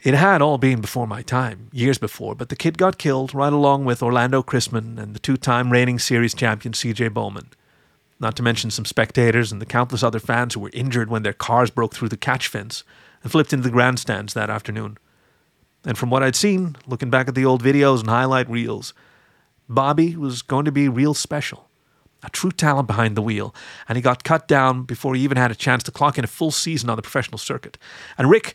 it 0.03 0.15
had 0.15 0.43
all 0.43 0.59
been 0.59 0.81
before 0.81 1.07
my 1.07 1.23
time, 1.23 1.69
years 1.73 1.99
before, 1.99 2.35
but 2.35 2.49
the 2.49 2.57
kid 2.57 2.79
got 2.79 2.99
killed 2.99 3.33
right 3.33 3.53
along 3.53 3.85
with 3.85 4.03
Orlando 4.03 4.43
Chrisman 4.43 4.99
and 4.99 5.15
the 5.15 5.21
two 5.21 5.37
time 5.37 5.71
reigning 5.71 6.01
series 6.01 6.35
champion 6.35 6.73
CJ 6.73 7.15
Bowman. 7.15 7.51
Not 8.23 8.37
to 8.37 8.43
mention 8.43 8.71
some 8.71 8.85
spectators 8.85 9.50
and 9.50 9.61
the 9.61 9.67
countless 9.67 10.05
other 10.05 10.21
fans 10.21 10.55
who 10.55 10.61
were 10.61 10.71
injured 10.73 11.11
when 11.11 11.25
their 11.25 11.33
cars 11.33 11.71
broke 11.71 11.93
through 11.93 12.09
the 12.09 12.17
catch 12.17 12.47
fence 12.47 12.85
and 13.23 13.33
flipped 13.33 13.52
into 13.52 13.64
the 13.64 13.73
grandstands 13.73 14.33
that 14.33 14.49
afternoon. 14.49 14.97
And 15.85 15.99
from 15.99 16.09
what 16.09 16.23
I'd 16.23 16.37
seen, 16.37 16.76
looking 16.87 17.11
back 17.11 17.26
at 17.26 17.35
the 17.35 17.45
old 17.45 17.64
videos 17.64 17.99
and 17.99 18.09
highlight 18.09 18.49
reels, 18.49 18.95
Bobby 19.69 20.14
was 20.14 20.41
going 20.41 20.64
to 20.64 20.73
be 20.73 20.88
real 20.88 21.12
special 21.12 21.69
a 22.25 22.31
true 22.31 22.52
talent 22.52 22.87
behind 22.87 23.17
the 23.17 23.23
wheel, 23.23 23.52
and 23.88 23.97
he 23.97 24.02
got 24.02 24.23
cut 24.23 24.47
down 24.47 24.85
before 24.85 25.17
he 25.17 25.23
even 25.23 25.37
had 25.37 25.50
a 25.50 25.57
chance 25.57 25.83
to 25.83 25.91
clock 25.91 26.17
in 26.17 26.23
a 26.23 26.29
full 26.29 26.52
season 26.52 26.88
on 26.88 26.95
the 26.95 27.02
professional 27.02 27.37
circuit. 27.37 27.76
And 28.17 28.31
Rick, 28.31 28.55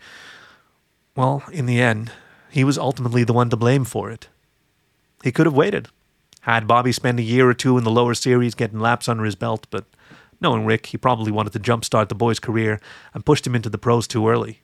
well, 1.17 1.43
in 1.51 1.65
the 1.65 1.81
end, 1.81 2.13
he 2.50 2.63
was 2.63 2.77
ultimately 2.77 3.25
the 3.25 3.33
one 3.33 3.50
to 3.50 3.57
blame 3.57 3.83
for 3.83 4.09
it. 4.09 4.29
He 5.21 5.33
could 5.33 5.45
have 5.45 5.53
waited, 5.53 5.89
had 6.53 6.67
Bobby 6.67 6.91
spend 6.91 7.19
a 7.19 7.23
year 7.23 7.49
or 7.49 7.53
two 7.53 7.77
in 7.77 7.83
the 7.83 7.91
lower 7.91 8.13
series 8.13 8.55
getting 8.55 8.79
laps 8.79 9.09
under 9.09 9.25
his 9.25 9.35
belt, 9.35 9.67
but 9.69 9.85
knowing 10.39 10.65
Rick, 10.65 10.87
he 10.87 10.97
probably 10.97 11.31
wanted 11.31 11.53
to 11.53 11.59
jumpstart 11.59 12.09
the 12.09 12.15
boy's 12.15 12.39
career 12.39 12.79
and 13.13 13.25
pushed 13.25 13.45
him 13.45 13.55
into 13.55 13.69
the 13.69 13.77
pros 13.77 14.07
too 14.07 14.27
early. 14.27 14.61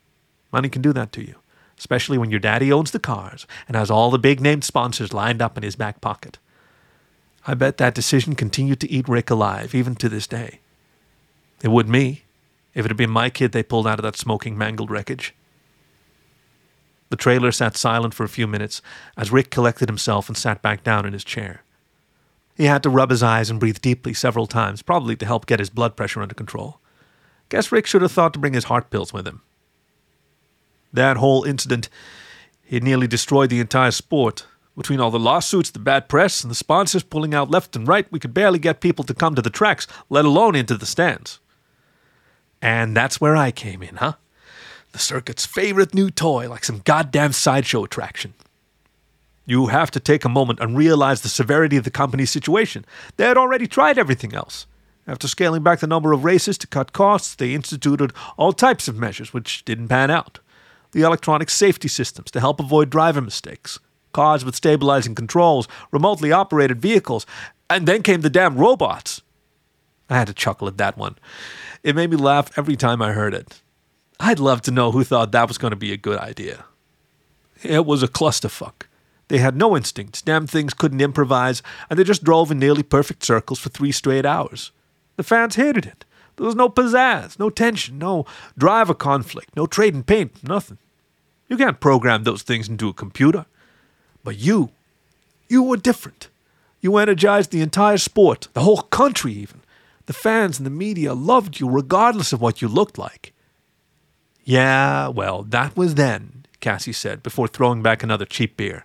Money 0.52 0.68
can 0.68 0.82
do 0.82 0.92
that 0.94 1.12
to 1.12 1.22
you, 1.22 1.36
especially 1.78 2.16
when 2.16 2.30
your 2.30 2.40
daddy 2.40 2.72
owns 2.72 2.90
the 2.90 2.98
cars 2.98 3.46
and 3.68 3.76
has 3.76 3.90
all 3.90 4.10
the 4.10 4.18
big 4.18 4.40
named 4.40 4.64
sponsors 4.64 5.12
lined 5.12 5.42
up 5.42 5.56
in 5.56 5.62
his 5.62 5.76
back 5.76 6.00
pocket. 6.00 6.38
I 7.46 7.52
bet 7.52 7.76
that 7.76 7.94
decision 7.94 8.34
continued 8.34 8.80
to 8.80 8.90
eat 8.90 9.06
Rick 9.06 9.28
alive, 9.28 9.74
even 9.74 9.94
to 9.96 10.08
this 10.08 10.26
day. 10.26 10.60
It 11.62 11.68
would 11.68 11.88
me, 11.88 12.24
if 12.72 12.86
it 12.86 12.88
had 12.88 12.96
been 12.96 13.10
my 13.10 13.28
kid 13.28 13.52
they 13.52 13.62
pulled 13.62 13.86
out 13.86 13.98
of 13.98 14.04
that 14.04 14.16
smoking, 14.16 14.56
mangled 14.56 14.90
wreckage. 14.90 15.34
The 17.10 17.16
trailer 17.16 17.52
sat 17.52 17.76
silent 17.76 18.14
for 18.14 18.24
a 18.24 18.28
few 18.28 18.46
minutes 18.46 18.80
as 19.18 19.30
Rick 19.30 19.50
collected 19.50 19.90
himself 19.90 20.28
and 20.28 20.36
sat 20.36 20.62
back 20.62 20.82
down 20.82 21.04
in 21.04 21.12
his 21.12 21.24
chair. 21.24 21.63
He 22.56 22.64
had 22.64 22.82
to 22.84 22.90
rub 22.90 23.10
his 23.10 23.22
eyes 23.22 23.50
and 23.50 23.58
breathe 23.58 23.80
deeply 23.80 24.14
several 24.14 24.46
times, 24.46 24.82
probably 24.82 25.16
to 25.16 25.26
help 25.26 25.46
get 25.46 25.58
his 25.58 25.70
blood 25.70 25.96
pressure 25.96 26.22
under 26.22 26.34
control. 26.34 26.80
Guess 27.48 27.72
Rick 27.72 27.86
should 27.86 28.02
have 28.02 28.12
thought 28.12 28.32
to 28.34 28.38
bring 28.38 28.54
his 28.54 28.64
heart 28.64 28.90
pills 28.90 29.12
with 29.12 29.26
him. 29.26 29.42
That 30.92 31.16
whole 31.16 31.44
incident, 31.44 31.88
he 32.62 32.78
nearly 32.80 33.08
destroyed 33.08 33.50
the 33.50 33.60
entire 33.60 33.90
sport, 33.90 34.46
between 34.76 35.00
all 35.00 35.10
the 35.10 35.20
lawsuits, 35.20 35.70
the 35.70 35.78
bad 35.78 36.08
press, 36.08 36.42
and 36.42 36.50
the 36.50 36.56
sponsors 36.56 37.04
pulling 37.04 37.34
out 37.34 37.50
left 37.50 37.76
and 37.76 37.86
right, 37.86 38.10
we 38.10 38.18
could 38.18 38.34
barely 38.34 38.58
get 38.58 38.80
people 38.80 39.04
to 39.04 39.14
come 39.14 39.34
to 39.34 39.42
the 39.42 39.50
tracks, 39.50 39.86
let 40.10 40.24
alone 40.24 40.56
into 40.56 40.76
the 40.76 40.86
stands. 40.86 41.38
And 42.60 42.96
that's 42.96 43.20
where 43.20 43.36
I 43.36 43.50
came 43.50 43.82
in, 43.82 43.96
huh? 43.96 44.14
The 44.92 44.98
circuit's 44.98 45.46
favorite 45.46 45.94
new 45.94 46.10
toy, 46.10 46.48
like 46.48 46.64
some 46.64 46.82
goddamn 46.84 47.32
sideshow 47.32 47.84
attraction. 47.84 48.34
You 49.46 49.66
have 49.66 49.90
to 49.92 50.00
take 50.00 50.24
a 50.24 50.28
moment 50.28 50.60
and 50.60 50.76
realize 50.76 51.20
the 51.20 51.28
severity 51.28 51.76
of 51.76 51.84
the 51.84 51.90
company's 51.90 52.30
situation. 52.30 52.84
They 53.16 53.24
had 53.24 53.36
already 53.36 53.66
tried 53.66 53.98
everything 53.98 54.34
else. 54.34 54.66
After 55.06 55.28
scaling 55.28 55.62
back 55.62 55.80
the 55.80 55.86
number 55.86 56.12
of 56.12 56.24
races 56.24 56.56
to 56.58 56.66
cut 56.66 56.94
costs, 56.94 57.34
they 57.34 57.52
instituted 57.52 58.12
all 58.38 58.54
types 58.54 58.88
of 58.88 58.96
measures 58.96 59.34
which 59.34 59.64
didn't 59.64 59.88
pan 59.88 60.10
out. 60.10 60.38
The 60.92 61.02
electronic 61.02 61.50
safety 61.50 61.88
systems 61.88 62.30
to 62.30 62.40
help 62.40 62.58
avoid 62.58 62.88
driver 62.88 63.20
mistakes, 63.20 63.78
cars 64.12 64.44
with 64.44 64.54
stabilizing 64.54 65.14
controls, 65.14 65.68
remotely 65.92 66.32
operated 66.32 66.80
vehicles, 66.80 67.26
and 67.68 67.86
then 67.86 68.02
came 68.02 68.22
the 68.22 68.30
damn 68.30 68.56
robots. 68.56 69.20
I 70.08 70.16
had 70.16 70.28
to 70.28 70.34
chuckle 70.34 70.68
at 70.68 70.78
that 70.78 70.96
one. 70.96 71.16
It 71.82 71.96
made 71.96 72.10
me 72.10 72.16
laugh 72.16 72.56
every 72.56 72.76
time 72.76 73.02
I 73.02 73.12
heard 73.12 73.34
it. 73.34 73.60
I'd 74.20 74.38
love 74.38 74.62
to 74.62 74.70
know 74.70 74.92
who 74.92 75.04
thought 75.04 75.32
that 75.32 75.48
was 75.48 75.58
going 75.58 75.72
to 75.72 75.76
be 75.76 75.92
a 75.92 75.98
good 75.98 76.18
idea. 76.18 76.64
It 77.62 77.84
was 77.84 78.02
a 78.02 78.08
clusterfuck. 78.08 78.86
They 79.28 79.38
had 79.38 79.56
no 79.56 79.76
instincts, 79.76 80.22
damn 80.22 80.46
things 80.46 80.74
couldn't 80.74 81.00
improvise, 81.00 81.62
and 81.88 81.98
they 81.98 82.04
just 82.04 82.24
drove 82.24 82.50
in 82.50 82.58
nearly 82.58 82.82
perfect 82.82 83.24
circles 83.24 83.58
for 83.58 83.70
three 83.70 83.92
straight 83.92 84.26
hours. 84.26 84.70
The 85.16 85.22
fans 85.22 85.56
hated 85.56 85.86
it. 85.86 86.04
There 86.36 86.46
was 86.46 86.56
no 86.56 86.68
pizzazz, 86.68 87.38
no 87.38 87.48
tension, 87.48 87.98
no 87.98 88.26
driver 88.58 88.94
conflict, 88.94 89.54
no 89.56 89.66
trading 89.66 90.02
paint, 90.02 90.42
nothing. 90.46 90.78
You 91.48 91.56
can't 91.56 91.80
program 91.80 92.24
those 92.24 92.42
things 92.42 92.68
into 92.68 92.88
a 92.88 92.94
computer. 92.94 93.46
But 94.24 94.38
you, 94.38 94.70
you 95.48 95.62
were 95.62 95.76
different. 95.76 96.28
You 96.80 96.96
energized 96.96 97.50
the 97.50 97.60
entire 97.60 97.98
sport, 97.98 98.48
the 98.52 98.60
whole 98.60 98.82
country 98.82 99.32
even. 99.32 99.60
The 100.06 100.12
fans 100.12 100.58
and 100.58 100.66
the 100.66 100.70
media 100.70 101.14
loved 101.14 101.60
you 101.60 101.68
regardless 101.68 102.32
of 102.32 102.40
what 102.40 102.60
you 102.60 102.68
looked 102.68 102.98
like. 102.98 103.32
Yeah, 104.44 105.08
well, 105.08 105.42
that 105.44 105.76
was 105.76 105.94
then, 105.94 106.44
Kasi 106.60 106.92
said 106.92 107.22
before 107.22 107.48
throwing 107.48 107.82
back 107.82 108.02
another 108.02 108.26
cheap 108.26 108.56
beer. 108.56 108.84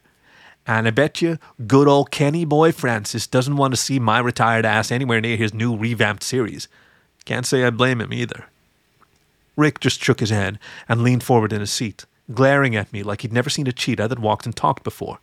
And 0.69 0.88
I 0.88 0.91
bet 0.91 1.19
you 1.19 1.39
good 1.65 1.88
old 1.88 2.12
Kenny 2.12 2.45
Boy 2.45 2.71
Francis 2.71 3.25
doesn't 3.25 3.55
want 3.55 3.73
to 3.73 3.75
see 3.75 3.97
my 3.97 4.19
retired 4.19 4.65
ass 4.65 4.91
anywhere 4.91 5.19
near 5.19 5.36
his 5.36 5.51
new 5.51 5.75
revamped 5.75 6.21
series. 6.21 6.67
Can't 7.25 7.47
say 7.47 7.63
I 7.63 7.71
blame 7.71 7.99
him 7.99 8.13
either. 8.13 8.45
Rick 9.55 9.79
just 9.79 9.99
shook 9.99 10.19
his 10.19 10.29
head 10.29 10.60
and 10.88 11.01
leaned 11.01 11.23
forward 11.23 11.53
in 11.53 11.60
his 11.60 11.71
seat, 11.71 12.05
glaring 12.32 12.75
at 12.75 12.93
me 12.93 13.01
like 13.01 13.21
he'd 13.21 13.34
never 13.34 13.49
seen 13.49 13.65
a 13.65 13.71
cheetah 13.71 14.10
that 14.10 14.19
walked 14.19 14.45
and 14.45 14.55
talked 14.55 14.84
before. 14.84 15.17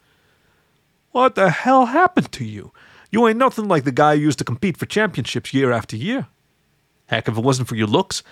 What 1.13 1.37
the 1.37 1.51
hell 1.51 1.87
happened 1.87 2.33
to 2.33 2.45
you? 2.45 2.73
You 3.13 3.29
ain't 3.29 3.39
nothing 3.39 3.69
like 3.69 3.85
the 3.85 3.93
guy 3.93 4.17
who 4.17 4.23
used 4.23 4.41
to 4.41 4.45
compete 4.45 4.77
for 4.77 4.87
championships 4.87 5.55
year 5.55 5.71
after 5.71 5.95
year. 5.95 6.27
Heck, 7.07 7.29
if 7.29 7.39
it 7.39 7.45
wasn't 7.45 7.69
for 7.69 7.77
your 7.77 7.87
looks, 7.87 8.25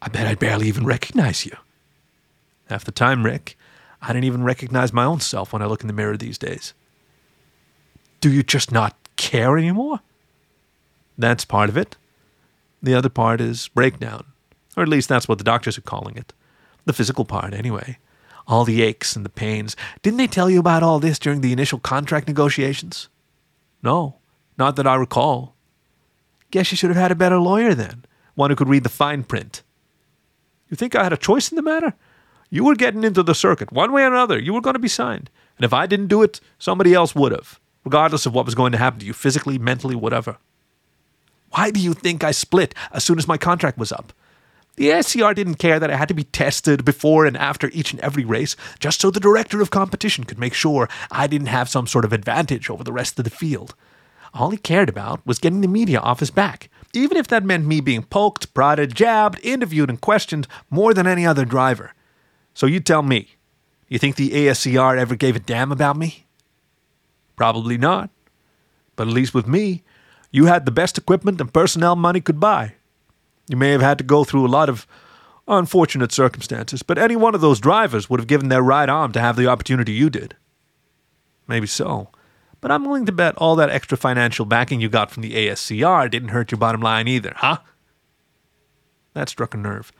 I 0.00 0.08
bet 0.08 0.26
I'd 0.26 0.38
barely 0.38 0.68
even 0.68 0.86
recognize 0.86 1.44
you. 1.44 1.54
Half 2.70 2.86
the 2.86 2.92
time, 2.92 3.26
Rick, 3.26 3.58
I 4.02 4.08
didn't 4.08 4.24
even 4.24 4.42
recognize 4.42 4.92
my 4.92 5.04
own 5.04 5.20
self 5.20 5.52
when 5.52 5.62
I 5.62 5.66
look 5.66 5.80
in 5.80 5.86
the 5.86 5.92
mirror 5.92 6.16
these 6.16 6.38
days. 6.38 6.74
Do 8.20 8.30
you 8.30 8.42
just 8.42 8.70
not 8.70 8.96
care 9.16 9.56
anymore? 9.56 10.00
That's 11.16 11.44
part 11.44 11.68
of 11.70 11.76
it. 11.76 11.96
The 12.82 12.94
other 12.94 13.08
part 13.08 13.40
is 13.40 13.68
breakdown, 13.68 14.26
or 14.76 14.82
at 14.82 14.88
least 14.88 15.08
that's 15.08 15.28
what 15.28 15.38
the 15.38 15.44
doctors 15.44 15.78
are 15.78 15.82
calling 15.82 16.16
it. 16.16 16.32
The 16.84 16.92
physical 16.92 17.24
part, 17.24 17.54
anyway 17.54 17.98
all 18.46 18.64
the 18.64 18.82
aches 18.82 19.16
and 19.16 19.24
the 19.24 19.30
pains. 19.30 19.76
Didn't 20.02 20.18
they 20.18 20.26
tell 20.26 20.50
you 20.50 20.58
about 20.58 20.82
all 20.82 20.98
this 20.98 21.18
during 21.18 21.40
the 21.40 21.52
initial 21.52 21.78
contract 21.78 22.28
negotiations? 22.28 23.08
No, 23.82 24.16
not 24.58 24.76
that 24.76 24.86
I 24.86 24.94
recall. 24.94 25.54
Guess 26.50 26.70
you 26.70 26.76
should 26.76 26.90
have 26.90 26.96
had 26.96 27.12
a 27.12 27.16
better 27.16 27.38
lawyer 27.38 27.74
then, 27.74 28.04
one 28.34 28.50
who 28.50 28.56
could 28.56 28.68
read 28.68 28.82
the 28.82 28.88
fine 28.88 29.24
print. 29.24 29.62
You 30.68 30.76
think 30.76 30.94
I 30.94 31.02
had 31.02 31.12
a 31.12 31.18
choice 31.18 31.50
in 31.50 31.56
the 31.56 31.62
matter? 31.62 31.94
You 32.52 32.64
were 32.64 32.74
getting 32.74 33.02
into 33.02 33.22
the 33.22 33.34
circuit, 33.34 33.72
one 33.72 33.92
way 33.92 34.02
or 34.02 34.08
another. 34.08 34.38
You 34.38 34.52
were 34.52 34.60
going 34.60 34.74
to 34.74 34.78
be 34.78 34.86
signed. 34.86 35.30
And 35.56 35.64
if 35.64 35.72
I 35.72 35.86
didn't 35.86 36.08
do 36.08 36.22
it, 36.22 36.38
somebody 36.58 36.92
else 36.92 37.14
would 37.14 37.32
have, 37.32 37.58
regardless 37.82 38.26
of 38.26 38.34
what 38.34 38.44
was 38.44 38.54
going 38.54 38.72
to 38.72 38.78
happen 38.78 39.00
to 39.00 39.06
you 39.06 39.14
physically, 39.14 39.56
mentally, 39.56 39.94
whatever. 39.94 40.36
Why 41.52 41.70
do 41.70 41.80
you 41.80 41.94
think 41.94 42.22
I 42.22 42.30
split 42.30 42.74
as 42.92 43.04
soon 43.04 43.16
as 43.16 43.26
my 43.26 43.38
contract 43.38 43.78
was 43.78 43.90
up? 43.90 44.12
The 44.76 45.00
SCR 45.00 45.32
didn't 45.32 45.54
care 45.54 45.80
that 45.80 45.90
I 45.90 45.96
had 45.96 46.08
to 46.08 46.14
be 46.14 46.24
tested 46.24 46.84
before 46.84 47.24
and 47.24 47.38
after 47.38 47.70
each 47.70 47.92
and 47.92 48.00
every 48.00 48.26
race, 48.26 48.54
just 48.78 49.00
so 49.00 49.10
the 49.10 49.18
director 49.18 49.62
of 49.62 49.70
competition 49.70 50.24
could 50.24 50.38
make 50.38 50.52
sure 50.52 50.90
I 51.10 51.28
didn't 51.28 51.46
have 51.46 51.70
some 51.70 51.86
sort 51.86 52.04
of 52.04 52.12
advantage 52.12 52.68
over 52.68 52.84
the 52.84 52.92
rest 52.92 53.18
of 53.18 53.24
the 53.24 53.30
field. 53.30 53.74
All 54.34 54.50
he 54.50 54.58
cared 54.58 54.90
about 54.90 55.26
was 55.26 55.38
getting 55.38 55.62
the 55.62 55.68
media 55.68 56.00
off 56.00 56.20
his 56.20 56.30
back, 56.30 56.68
even 56.92 57.16
if 57.16 57.28
that 57.28 57.46
meant 57.46 57.64
me 57.64 57.80
being 57.80 58.02
poked, 58.02 58.52
prodded, 58.52 58.94
jabbed, 58.94 59.40
interviewed, 59.42 59.88
and 59.88 60.02
questioned 60.02 60.46
more 60.68 60.92
than 60.92 61.06
any 61.06 61.24
other 61.24 61.46
driver. 61.46 61.94
So 62.54 62.66
you 62.66 62.80
tell 62.80 63.02
me, 63.02 63.36
you 63.88 63.98
think 63.98 64.16
the 64.16 64.30
ASCR 64.30 64.98
ever 64.98 65.16
gave 65.16 65.36
a 65.36 65.40
damn 65.40 65.72
about 65.72 65.96
me? 65.96 66.26
Probably 67.36 67.78
not. 67.78 68.10
But 68.96 69.08
at 69.08 69.14
least 69.14 69.34
with 69.34 69.46
me, 69.46 69.82
you 70.30 70.46
had 70.46 70.64
the 70.64 70.72
best 70.72 70.98
equipment 70.98 71.40
and 71.40 71.52
personnel 71.52 71.96
money 71.96 72.20
could 72.20 72.40
buy. 72.40 72.74
You 73.48 73.56
may 73.56 73.70
have 73.70 73.82
had 73.82 73.98
to 73.98 74.04
go 74.04 74.24
through 74.24 74.46
a 74.46 74.48
lot 74.48 74.68
of 74.68 74.86
unfortunate 75.48 76.12
circumstances, 76.12 76.82
but 76.82 76.98
any 76.98 77.16
one 77.16 77.34
of 77.34 77.40
those 77.40 77.60
drivers 77.60 78.08
would 78.08 78.20
have 78.20 78.26
given 78.26 78.48
their 78.48 78.62
right 78.62 78.88
arm 78.88 79.12
to 79.12 79.20
have 79.20 79.36
the 79.36 79.48
opportunity 79.48 79.92
you 79.92 80.08
did. 80.08 80.36
Maybe 81.48 81.66
so. 81.66 82.08
But 82.60 82.70
I'm 82.70 82.84
willing 82.84 83.06
to 83.06 83.12
bet 83.12 83.36
all 83.36 83.56
that 83.56 83.70
extra 83.70 83.98
financial 83.98 84.46
backing 84.46 84.80
you 84.80 84.88
got 84.88 85.10
from 85.10 85.22
the 85.22 85.34
ASCR 85.34 86.10
didn't 86.10 86.28
hurt 86.28 86.52
your 86.52 86.58
bottom 86.58 86.80
line 86.80 87.08
either, 87.08 87.34
huh? 87.36 87.58
That 89.14 89.28
struck 89.28 89.52
a 89.52 89.58
nerve. 89.58 89.92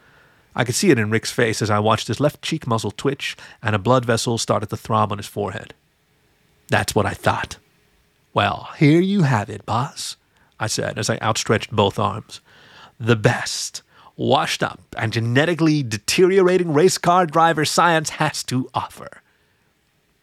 I 0.54 0.64
could 0.64 0.74
see 0.74 0.90
it 0.90 0.98
in 0.98 1.10
Rick's 1.10 1.32
face 1.32 1.62
as 1.62 1.70
I 1.70 1.78
watched 1.78 2.08
his 2.08 2.20
left 2.20 2.42
cheek 2.42 2.66
muscle 2.66 2.90
twitch 2.90 3.36
and 3.62 3.74
a 3.74 3.78
blood 3.78 4.04
vessel 4.04 4.38
started 4.38 4.70
to 4.70 4.76
throb 4.76 5.10
on 5.12 5.18
his 5.18 5.26
forehead. 5.26 5.74
That's 6.68 6.94
what 6.94 7.06
I 7.06 7.14
thought. 7.14 7.56
Well, 8.34 8.70
here 8.78 9.00
you 9.00 9.22
have 9.22 9.50
it, 9.50 9.66
boss, 9.66 10.16
I 10.58 10.66
said 10.66 10.98
as 10.98 11.10
I 11.10 11.18
outstretched 11.18 11.70
both 11.70 11.98
arms. 11.98 12.40
The 12.98 13.16
best, 13.16 13.82
washed 14.16 14.62
up, 14.62 14.80
and 14.96 15.12
genetically 15.12 15.82
deteriorating 15.82 16.72
race 16.72 16.98
car 16.98 17.26
driver 17.26 17.64
science 17.64 18.10
has 18.10 18.42
to 18.44 18.68
offer. 18.74 19.22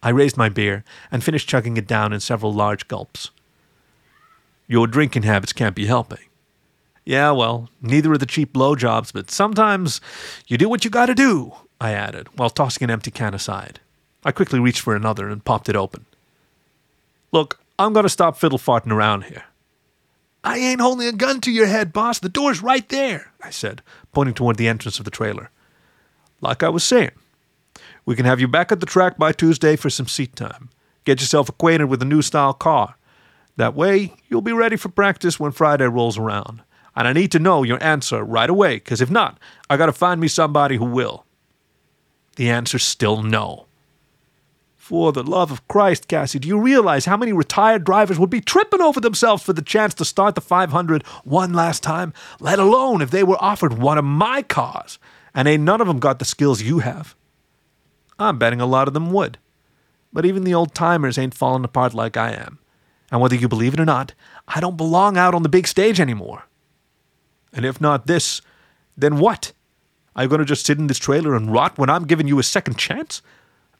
I 0.02 0.08
raised 0.10 0.36
my 0.36 0.48
beer 0.48 0.84
and 1.12 1.22
finished 1.22 1.48
chugging 1.48 1.76
it 1.76 1.86
down 1.86 2.12
in 2.12 2.20
several 2.20 2.54
large 2.54 2.88
gulps. 2.88 3.30
Your 4.66 4.86
drinking 4.86 5.24
habits 5.24 5.52
can't 5.52 5.74
be 5.74 5.86
helping. 5.86 6.29
Yeah, 7.10 7.32
well, 7.32 7.68
neither 7.82 8.12
are 8.12 8.18
the 8.18 8.24
cheap 8.24 8.52
blowjobs, 8.52 9.12
but 9.12 9.32
sometimes 9.32 10.00
you 10.46 10.56
do 10.56 10.68
what 10.68 10.84
you 10.84 10.92
gotta 10.92 11.12
do, 11.12 11.52
I 11.80 11.90
added, 11.90 12.28
while 12.38 12.50
tossing 12.50 12.84
an 12.84 12.90
empty 12.90 13.10
can 13.10 13.34
aside. 13.34 13.80
I 14.24 14.30
quickly 14.30 14.60
reached 14.60 14.82
for 14.82 14.94
another 14.94 15.28
and 15.28 15.44
popped 15.44 15.68
it 15.68 15.74
open. 15.74 16.06
Look, 17.32 17.58
I'm 17.80 17.92
gonna 17.92 18.08
stop 18.08 18.36
fiddle 18.36 18.60
farting 18.60 18.92
around 18.92 19.24
here. 19.24 19.42
I 20.44 20.58
ain't 20.58 20.80
holding 20.80 21.08
a 21.08 21.12
gun 21.12 21.40
to 21.40 21.50
your 21.50 21.66
head, 21.66 21.92
boss. 21.92 22.20
The 22.20 22.28
door's 22.28 22.62
right 22.62 22.88
there, 22.90 23.32
I 23.42 23.50
said, 23.50 23.82
pointing 24.12 24.36
toward 24.36 24.54
the 24.54 24.68
entrance 24.68 25.00
of 25.00 25.04
the 25.04 25.10
trailer. 25.10 25.50
Like 26.40 26.62
I 26.62 26.68
was 26.68 26.84
saying, 26.84 27.10
we 28.06 28.14
can 28.14 28.24
have 28.24 28.38
you 28.38 28.46
back 28.46 28.70
at 28.70 28.78
the 28.78 28.86
track 28.86 29.18
by 29.18 29.32
Tuesday 29.32 29.74
for 29.74 29.90
some 29.90 30.06
seat 30.06 30.36
time. 30.36 30.70
Get 31.04 31.18
yourself 31.18 31.48
acquainted 31.48 31.86
with 31.86 31.98
the 31.98 32.06
new 32.06 32.22
style 32.22 32.54
car. 32.54 32.94
That 33.56 33.74
way, 33.74 34.14
you'll 34.28 34.42
be 34.42 34.52
ready 34.52 34.76
for 34.76 34.90
practice 34.90 35.40
when 35.40 35.50
Friday 35.50 35.88
rolls 35.88 36.16
around. 36.16 36.62
And 36.96 37.06
I 37.06 37.12
need 37.12 37.32
to 37.32 37.38
know 37.38 37.62
your 37.62 37.82
answer 37.82 38.24
right 38.24 38.50
away, 38.50 38.76
because 38.76 39.00
if 39.00 39.10
not, 39.10 39.38
I 39.68 39.76
gotta 39.76 39.92
find 39.92 40.20
me 40.20 40.28
somebody 40.28 40.76
who 40.76 40.84
will. 40.84 41.24
The 42.36 42.50
answer's 42.50 42.84
still 42.84 43.22
no. 43.22 43.66
For 44.76 45.12
the 45.12 45.22
love 45.22 45.52
of 45.52 45.68
Christ, 45.68 46.08
Kasi, 46.08 46.40
do 46.40 46.48
you 46.48 46.58
realize 46.58 47.04
how 47.04 47.16
many 47.16 47.32
retired 47.32 47.84
drivers 47.84 48.18
would 48.18 48.30
be 48.30 48.40
tripping 48.40 48.80
over 48.80 49.00
themselves 49.00 49.42
for 49.42 49.52
the 49.52 49.62
chance 49.62 49.94
to 49.94 50.04
start 50.04 50.34
the 50.34 50.40
500 50.40 51.06
one 51.22 51.52
last 51.52 51.82
time, 51.82 52.12
let 52.40 52.58
alone 52.58 53.00
if 53.00 53.12
they 53.12 53.22
were 53.22 53.36
offered 53.40 53.78
one 53.78 53.98
of 53.98 54.04
my 54.04 54.42
cars? 54.42 54.98
And 55.32 55.46
ain't 55.46 55.62
none 55.62 55.80
of 55.80 55.86
them 55.86 56.00
got 56.00 56.18
the 56.18 56.24
skills 56.24 56.60
you 56.60 56.80
have. 56.80 57.14
I'm 58.18 58.36
betting 58.36 58.60
a 58.60 58.66
lot 58.66 58.88
of 58.88 58.94
them 58.94 59.12
would. 59.12 59.38
But 60.12 60.26
even 60.26 60.42
the 60.42 60.54
old 60.54 60.74
timers 60.74 61.18
ain't 61.18 61.34
falling 61.34 61.64
apart 61.64 61.94
like 61.94 62.16
I 62.16 62.32
am. 62.32 62.58
And 63.12 63.20
whether 63.20 63.36
you 63.36 63.46
believe 63.46 63.74
it 63.74 63.80
or 63.80 63.84
not, 63.84 64.14
I 64.48 64.58
don't 64.58 64.76
belong 64.76 65.16
out 65.16 65.36
on 65.36 65.44
the 65.44 65.48
big 65.48 65.68
stage 65.68 66.00
anymore. 66.00 66.44
And 67.52 67.64
if 67.64 67.80
not 67.80 68.06
this, 68.06 68.42
then 68.96 69.18
what? 69.18 69.52
Are 70.14 70.24
you 70.24 70.28
going 70.28 70.40
to 70.40 70.44
just 70.44 70.66
sit 70.66 70.78
in 70.78 70.86
this 70.86 70.98
trailer 70.98 71.34
and 71.34 71.52
rot 71.52 71.78
when 71.78 71.90
I'm 71.90 72.06
giving 72.06 72.28
you 72.28 72.38
a 72.38 72.44
second 72.44 72.76
chance? 72.78 73.22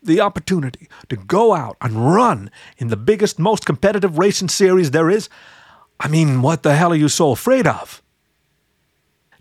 The 0.02 0.20
opportunity 0.20 0.88
to 1.08 1.16
go 1.16 1.54
out 1.54 1.76
and 1.80 2.14
run 2.14 2.50
in 2.78 2.88
the 2.88 2.96
biggest, 2.96 3.38
most 3.38 3.66
competitive 3.66 4.18
racing 4.18 4.48
series 4.48 4.90
there 4.90 5.10
is? 5.10 5.28
I 5.98 6.08
mean, 6.08 6.40
what 6.40 6.62
the 6.62 6.74
hell 6.74 6.92
are 6.92 6.96
you 6.96 7.08
so 7.08 7.32
afraid 7.32 7.66
of? 7.66 8.02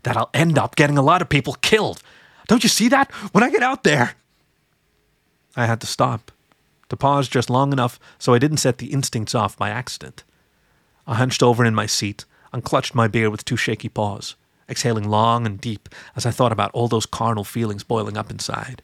That 0.02 0.16
I'll 0.16 0.30
end 0.34 0.58
up 0.58 0.76
getting 0.76 0.98
a 0.98 1.02
lot 1.02 1.22
of 1.22 1.28
people 1.28 1.54
killed. 1.54 2.02
Don't 2.46 2.62
you 2.62 2.68
see 2.68 2.88
that? 2.88 3.10
When 3.32 3.44
I 3.44 3.50
get 3.50 3.62
out 3.62 3.84
there, 3.84 4.16
I 5.56 5.66
had 5.66 5.80
to 5.80 5.86
stop, 5.86 6.30
to 6.88 6.96
pause 6.96 7.28
just 7.28 7.48
long 7.48 7.72
enough 7.72 7.98
so 8.18 8.34
I 8.34 8.38
didn't 8.38 8.58
set 8.58 8.78
the 8.78 8.92
instincts 8.92 9.34
off 9.34 9.56
by 9.56 9.70
accident. 9.70 10.24
I 11.06 11.14
hunched 11.14 11.42
over 11.42 11.64
in 11.64 11.74
my 11.74 11.86
seat 11.86 12.24
and 12.52 12.64
clutched 12.64 12.94
my 12.94 13.08
beer 13.08 13.30
with 13.30 13.44
two 13.44 13.56
shaky 13.56 13.88
paws, 13.88 14.36
exhaling 14.68 15.08
long 15.08 15.46
and 15.46 15.60
deep 15.60 15.88
as 16.16 16.26
I 16.26 16.30
thought 16.30 16.52
about 16.52 16.70
all 16.72 16.88
those 16.88 17.06
carnal 17.06 17.44
feelings 17.44 17.84
boiling 17.84 18.16
up 18.16 18.30
inside. 18.30 18.82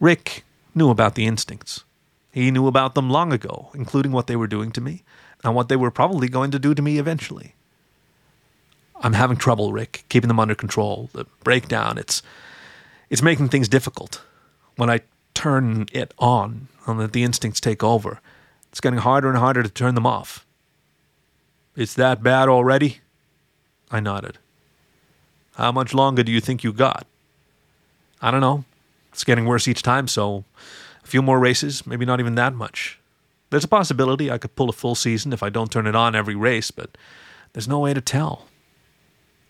Rick 0.00 0.44
knew 0.74 0.90
about 0.90 1.14
the 1.14 1.26
instincts. 1.26 1.84
He 2.32 2.50
knew 2.50 2.66
about 2.66 2.94
them 2.94 3.10
long 3.10 3.32
ago, 3.32 3.70
including 3.74 4.12
what 4.12 4.26
they 4.26 4.36
were 4.36 4.46
doing 4.46 4.72
to 4.72 4.80
me 4.80 5.02
and 5.44 5.54
what 5.54 5.68
they 5.68 5.76
were 5.76 5.90
probably 5.90 6.28
going 6.28 6.50
to 6.50 6.58
do 6.58 6.74
to 6.74 6.82
me 6.82 6.98
eventually. 6.98 7.54
I'm 9.00 9.14
having 9.14 9.36
trouble, 9.36 9.72
Rick, 9.72 10.04
keeping 10.08 10.28
them 10.28 10.40
under 10.40 10.54
control. 10.54 11.10
The 11.12 11.26
breakdown, 11.44 11.98
it's 11.98 12.22
it's 13.10 13.22
making 13.22 13.48
things 13.48 13.68
difficult. 13.68 14.22
When 14.76 14.88
I 14.88 15.00
turn 15.34 15.86
it 15.92 16.14
on 16.18 16.68
and 16.86 16.98
let 16.98 17.12
the 17.12 17.24
instincts 17.24 17.60
take 17.60 17.82
over. 17.82 18.20
It's 18.70 18.80
getting 18.80 19.00
harder 19.00 19.28
and 19.28 19.38
harder 19.38 19.62
to 19.62 19.68
turn 19.68 19.94
them 19.94 20.06
off. 20.06 20.46
It's 21.76 21.94
that 21.94 22.22
bad 22.22 22.48
already? 22.48 23.00
I 23.90 24.00
nodded. 24.00 24.38
How 25.56 25.72
much 25.72 25.94
longer 25.94 26.22
do 26.22 26.32
you 26.32 26.40
think 26.40 26.64
you 26.64 26.72
got? 26.72 27.06
I 28.20 28.30
don't 28.30 28.40
know. 28.40 28.64
It's 29.12 29.24
getting 29.24 29.46
worse 29.46 29.68
each 29.68 29.82
time, 29.82 30.08
so 30.08 30.44
a 31.02 31.06
few 31.06 31.22
more 31.22 31.38
races, 31.38 31.86
maybe 31.86 32.04
not 32.04 32.20
even 32.20 32.34
that 32.36 32.54
much. 32.54 32.98
There's 33.50 33.64
a 33.64 33.68
possibility 33.68 34.30
I 34.30 34.38
could 34.38 34.56
pull 34.56 34.70
a 34.70 34.72
full 34.72 34.94
season 34.94 35.32
if 35.32 35.42
I 35.42 35.50
don't 35.50 35.70
turn 35.70 35.86
it 35.86 35.94
on 35.94 36.14
every 36.14 36.34
race, 36.34 36.70
but 36.70 36.96
there's 37.52 37.68
no 37.68 37.80
way 37.80 37.92
to 37.92 38.00
tell. 38.00 38.46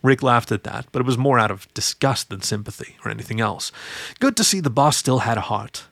Rick 0.02 0.22
laughed 0.22 0.50
at 0.50 0.64
that, 0.64 0.86
but 0.90 1.00
it 1.00 1.06
was 1.06 1.16
more 1.16 1.38
out 1.38 1.52
of 1.52 1.72
disgust 1.74 2.28
than 2.28 2.40
sympathy 2.40 2.96
or 3.04 3.10
anything 3.10 3.40
else. 3.40 3.70
Good 4.18 4.36
to 4.36 4.44
see 4.44 4.58
the 4.58 4.70
boss 4.70 4.96
still 4.96 5.20
had 5.20 5.38
a 5.38 5.42
heart. 5.42 5.84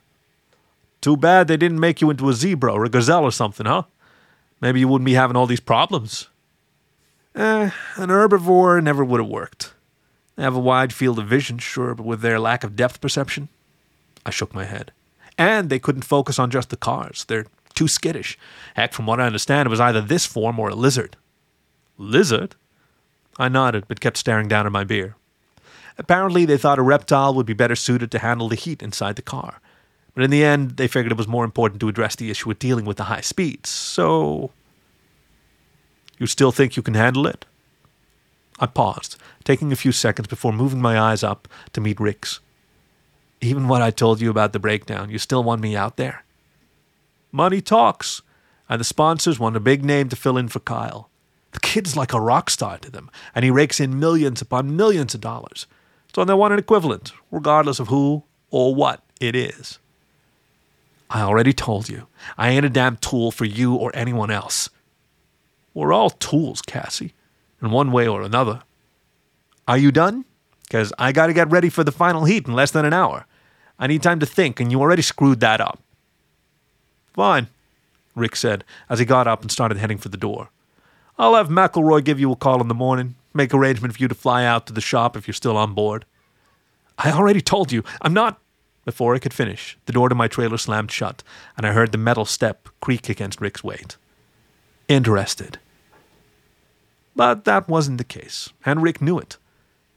Too 0.99 1.15
bad 1.15 1.47
they 1.47 1.55
didn't 1.55 1.79
make 1.79 2.01
you 2.01 2.09
into 2.09 2.29
a 2.29 2.33
zebra 2.33 2.73
or 2.73 2.83
a 2.83 2.89
gazelle 2.89 3.23
or 3.23 3.31
something, 3.31 3.65
huh? 3.65 3.83
Maybe 4.61 4.79
you 4.79 4.87
wouldn't 4.87 5.05
be 5.05 5.13
having 5.13 5.35
all 5.35 5.47
these 5.47 5.59
problems. 5.59 6.27
Eh, 7.35 7.71
an 7.95 8.09
herbivore 8.09 8.81
never 8.81 9.03
would 9.03 9.19
have 9.19 9.29
worked. 9.29 9.73
They 10.35 10.43
have 10.43 10.55
a 10.55 10.59
wide 10.59 10.93
field 10.93 11.19
of 11.19 11.27
vision, 11.27 11.57
sure, 11.57 11.95
but 11.95 12.05
with 12.05 12.21
their 12.21 12.39
lack 12.39 12.63
of 12.63 12.75
depth 12.75 13.01
perception? 13.01 13.49
I 14.25 14.29
shook 14.29 14.53
my 14.53 14.65
head. 14.65 14.91
And 15.37 15.69
they 15.69 15.79
couldn't 15.79 16.03
focus 16.03 16.37
on 16.39 16.51
just 16.51 16.69
the 16.69 16.77
cars. 16.77 17.25
They're 17.25 17.47
too 17.73 17.87
skittish. 17.87 18.37
Heck, 18.75 18.93
from 18.93 19.05
what 19.05 19.19
I 19.19 19.25
understand, 19.25 19.67
it 19.67 19.69
was 19.69 19.79
either 19.79 20.01
this 20.01 20.25
form 20.25 20.59
or 20.59 20.69
a 20.69 20.75
lizard. 20.75 21.17
Lizard? 21.97 22.55
I 23.37 23.49
nodded, 23.49 23.85
but 23.87 23.99
kept 23.99 24.17
staring 24.17 24.47
down 24.47 24.65
at 24.65 24.71
my 24.71 24.83
beer. 24.83 25.15
Apparently, 25.97 26.45
they 26.45 26.57
thought 26.57 26.79
a 26.79 26.83
reptile 26.83 27.33
would 27.33 27.45
be 27.45 27.53
better 27.53 27.75
suited 27.75 28.11
to 28.11 28.19
handle 28.19 28.49
the 28.49 28.55
heat 28.55 28.83
inside 28.83 29.15
the 29.15 29.21
car. 29.21 29.61
But 30.13 30.23
in 30.23 30.29
the 30.29 30.43
end, 30.43 30.71
they 30.71 30.87
figured 30.87 31.11
it 31.11 31.17
was 31.17 31.27
more 31.27 31.45
important 31.45 31.79
to 31.81 31.87
address 31.87 32.15
the 32.15 32.29
issue 32.29 32.51
of 32.51 32.59
dealing 32.59 32.85
with 32.85 32.97
the 32.97 33.05
high 33.05 33.21
speeds. 33.21 33.69
So. 33.69 34.51
You 36.17 36.27
still 36.27 36.51
think 36.51 36.77
you 36.77 36.83
can 36.83 36.93
handle 36.93 37.25
it? 37.25 37.45
I 38.59 38.67
paused, 38.67 39.17
taking 39.43 39.71
a 39.71 39.75
few 39.75 39.91
seconds 39.91 40.27
before 40.27 40.53
moving 40.53 40.81
my 40.81 40.99
eyes 40.99 41.23
up 41.23 41.47
to 41.73 41.81
meet 41.81 41.99
Rick's. 41.99 42.39
Even 43.41 43.67
what 43.67 43.81
I 43.81 43.89
told 43.89 44.21
you 44.21 44.29
about 44.29 44.53
the 44.53 44.59
breakdown, 44.59 45.09
you 45.09 45.17
still 45.17 45.43
want 45.43 45.61
me 45.61 45.75
out 45.75 45.97
there? 45.97 46.23
Money 47.31 47.59
talks, 47.59 48.21
and 48.69 48.79
the 48.79 48.85
sponsors 48.85 49.39
want 49.39 49.55
a 49.55 49.59
big 49.59 49.83
name 49.83 50.09
to 50.09 50.15
fill 50.15 50.37
in 50.37 50.47
for 50.47 50.59
Kyle. 50.59 51.09
The 51.53 51.59
kid's 51.59 51.97
like 51.97 52.13
a 52.13 52.21
rock 52.21 52.51
star 52.51 52.77
to 52.77 52.91
them, 52.91 53.09
and 53.33 53.43
he 53.43 53.49
rakes 53.49 53.79
in 53.79 53.99
millions 53.99 54.41
upon 54.41 54.75
millions 54.75 55.15
of 55.15 55.21
dollars. 55.21 55.65
So 56.13 56.23
they 56.23 56.33
want 56.35 56.53
an 56.53 56.59
equivalent, 56.59 57.13
regardless 57.31 57.79
of 57.79 57.87
who 57.87 58.23
or 58.51 58.75
what 58.75 59.01
it 59.19 59.35
is. 59.35 59.79
I 61.13 61.21
already 61.21 61.51
told 61.51 61.89
you, 61.89 62.07
I 62.37 62.49
ain't 62.49 62.65
a 62.65 62.69
damn 62.69 62.95
tool 62.95 63.31
for 63.31 63.43
you 63.43 63.75
or 63.75 63.91
anyone 63.93 64.31
else. 64.31 64.69
We're 65.73 65.91
all 65.91 66.09
tools, 66.09 66.61
Kasi, 66.61 67.13
in 67.61 67.71
one 67.71 67.91
way 67.91 68.07
or 68.07 68.21
another. 68.21 68.61
Are 69.67 69.77
you 69.77 69.91
done? 69.91 70.23
Because 70.63 70.93
I 70.97 71.11
got 71.11 71.27
to 71.27 71.33
get 71.33 71.51
ready 71.51 71.69
for 71.69 71.83
the 71.83 71.91
final 71.91 72.23
heat 72.23 72.47
in 72.47 72.53
less 72.53 72.71
than 72.71 72.85
an 72.85 72.93
hour. 72.93 73.25
I 73.77 73.87
need 73.87 74.01
time 74.01 74.19
to 74.21 74.25
think, 74.25 74.59
and 74.59 74.71
you 74.71 74.79
already 74.79 75.01
screwed 75.01 75.41
that 75.41 75.59
up. 75.59 75.81
Fine, 77.13 77.47
Rick 78.15 78.37
said 78.37 78.63
as 78.89 78.99
he 78.99 79.05
got 79.05 79.27
up 79.27 79.41
and 79.41 79.51
started 79.51 79.77
heading 79.77 79.97
for 79.97 80.09
the 80.09 80.17
door. 80.17 80.49
I'll 81.17 81.35
have 81.35 81.49
McElroy 81.49 82.03
give 82.03 82.19
you 82.19 82.31
a 82.31 82.37
call 82.37 82.61
in 82.61 82.67
the 82.67 82.73
morning, 82.73 83.15
make 83.33 83.53
arrangement 83.53 83.95
for 83.95 84.01
you 84.01 84.07
to 84.07 84.15
fly 84.15 84.45
out 84.45 84.65
to 84.67 84.73
the 84.73 84.81
shop 84.81 85.17
if 85.17 85.27
you're 85.27 85.33
still 85.33 85.57
on 85.57 85.73
board. 85.73 86.05
I 86.97 87.11
already 87.11 87.41
told 87.41 87.71
you, 87.71 87.83
I'm 88.01 88.13
not. 88.13 88.40
Before 88.83 89.13
I 89.13 89.19
could 89.19 89.33
finish, 89.33 89.77
the 89.85 89.93
door 89.93 90.09
to 90.09 90.15
my 90.15 90.27
trailer 90.27 90.57
slammed 90.57 90.91
shut, 90.91 91.23
and 91.55 91.65
I 91.65 91.71
heard 91.71 91.91
the 91.91 91.97
metal 91.97 92.25
step 92.25 92.67
creak 92.79 93.09
against 93.09 93.39
Rick's 93.39 93.63
weight. 93.63 93.95
Interested. 94.87 95.59
But 97.15 97.45
that 97.45 97.69
wasn't 97.69 97.99
the 97.99 98.03
case, 98.03 98.49
and 98.65 98.81
Rick 98.81 99.01
knew 99.01 99.19
it. 99.19 99.37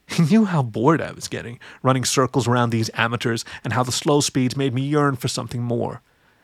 He 0.07 0.21
knew 0.23 0.45
how 0.45 0.61
bored 0.61 1.01
I 1.01 1.11
was 1.13 1.27
getting, 1.27 1.59
running 1.81 2.05
circles 2.05 2.47
around 2.47 2.69
these 2.69 2.91
amateurs, 2.93 3.43
and 3.63 3.73
how 3.73 3.81
the 3.81 3.91
slow 3.91 4.21
speeds 4.21 4.55
made 4.55 4.73
me 4.73 4.83
yearn 4.83 5.15
for 5.15 5.27
something 5.27 5.63
more. 5.63 6.01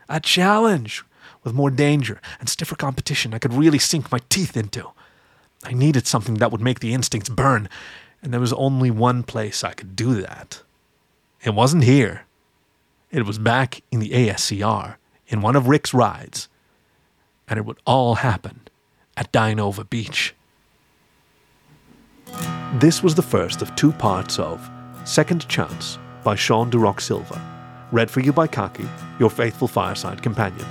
A 0.10 0.20
challenge, 0.20 1.04
with 1.44 1.54
more 1.54 1.72
danger 1.72 2.22
and 2.40 2.50
stiffer 2.50 2.76
competition 2.76 3.34
I 3.34 3.40
could 3.40 3.54
really 3.54 3.80
sink 3.80 4.12
my 4.12 4.20
teeth 4.30 4.58
into. 4.58 4.90
I 5.64 5.74
needed 5.74 6.08
something 6.08 6.36
that 6.36 6.52
would 6.52 6.62
make 6.62 6.80
the 6.80 6.94
instincts 6.94 7.30
burn, 7.30 7.70
and 8.24 8.34
there 8.34 8.40
was 8.40 8.54
only 8.54 8.90
one 8.90 9.24
place 9.24 9.64
I 9.64 9.74
could 9.74 9.96
do 9.96 10.22
that. 10.22 10.62
It 11.44 11.54
wasn't 11.54 11.84
here. 11.84 12.26
It 13.12 13.26
was 13.26 13.38
back 13.38 13.84
in 13.92 14.00
the 14.00 14.12
ASCR, 14.12 14.96
in 15.28 15.42
one 15.42 15.58
of 15.58 15.68
Rick's 15.68 15.94
rides. 15.94 16.48
And 17.46 17.60
it 17.60 17.66
would 17.66 17.80
all 17.86 18.16
happen 18.16 18.62
at 19.18 19.34
Dinova 19.34 19.90
Beach. 19.90 20.34
This 22.76 23.04
was 23.04 23.16
the 23.16 23.22
first 23.22 23.62
of 23.62 23.76
two 23.76 23.92
parts 23.92 24.40
of 24.40 24.70
Second 25.04 25.46
Chance 25.50 25.98
by 26.24 26.36
Sean 26.36 26.72
Duroc 26.72 27.02
Silva, 27.02 27.42
read 27.92 28.10
for 28.10 28.22
you 28.22 28.32
by 28.32 28.48
Khaki, 28.48 28.88
your 29.20 29.30
faithful 29.30 29.68
fireside 29.68 30.24
companion. 30.24 30.66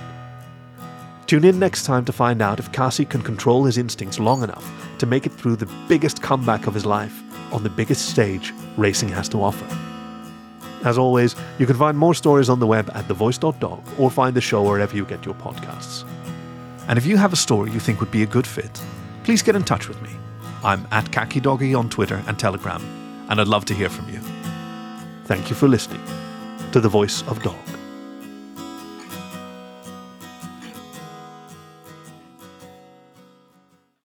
Tune 1.27 1.45
in 1.45 1.59
next 1.59 1.85
time 1.85 2.07
to 2.07 2.13
find 2.13 2.41
out 2.41 2.59
if 2.59 2.73
Kasi 2.73 3.05
can 3.05 3.21
control 3.21 3.65
his 3.65 3.77
instincts 3.77 4.19
long 4.19 4.43
enough 4.43 4.67
to 4.99 5.05
make 5.05 5.27
it 5.27 5.33
through 5.33 5.57
the 5.57 5.71
biggest 5.89 6.23
comeback 6.23 6.67
of 6.67 6.73
his 6.73 6.87
life 6.87 7.23
on 7.53 7.63
the 7.63 7.69
biggest 7.69 8.09
stage 8.09 8.55
racing 8.79 9.11
has 9.11 9.29
to 9.29 9.43
offer. 9.43 9.90
As 10.85 10.97
always, 10.97 11.37
you 11.59 11.67
can 11.67 11.77
find 11.77 11.97
more 11.97 12.15
stories 12.15 12.49
on 12.49 12.59
the 12.59 12.67
web 12.67 12.91
at 12.95 13.07
thevoice.dog 13.07 13.83
or 13.99 14.11
find 14.11 14.35
the 14.35 14.41
show 14.41 14.63
wherever 14.63 14.97
you 14.97 15.05
get 15.05 15.27
your 15.27 15.35
podcasts. 15.35 16.05
And 16.89 16.99
if 16.99 17.07
you 17.07 17.17
have 17.17 17.33
a 17.33 17.37
story 17.37 17.71
you 17.71 17.81
think 17.81 18.01
would 18.01 18.11
be 18.11 18.23
a 18.23 18.27
good 18.27 18.47
fit, 18.47 18.83
please 19.25 19.43
get 19.43 19.57
in 19.57 19.63
touch 19.63 19.89
with 19.89 20.01
me. 20.03 20.11
I'm 20.65 20.87
at 20.91 21.07
KhakiDoggy 21.07 21.79
on 21.79 21.89
Twitter 21.91 22.23
and 22.27 22.39
Telegram, 22.39 22.83
and 23.29 23.41
I'd 23.41 23.49
love 23.49 23.65
to 23.67 23.75
hear 23.75 23.89
from 23.89 24.09
you. 24.09 24.21
Thank 25.25 25.51
you 25.51 25.57
for 25.57 25.69
listening 25.69 26.03
to 26.73 26.81
The 26.81 26.89
Voice 26.89 27.23
of 27.29 27.43
Dog. 27.43 27.80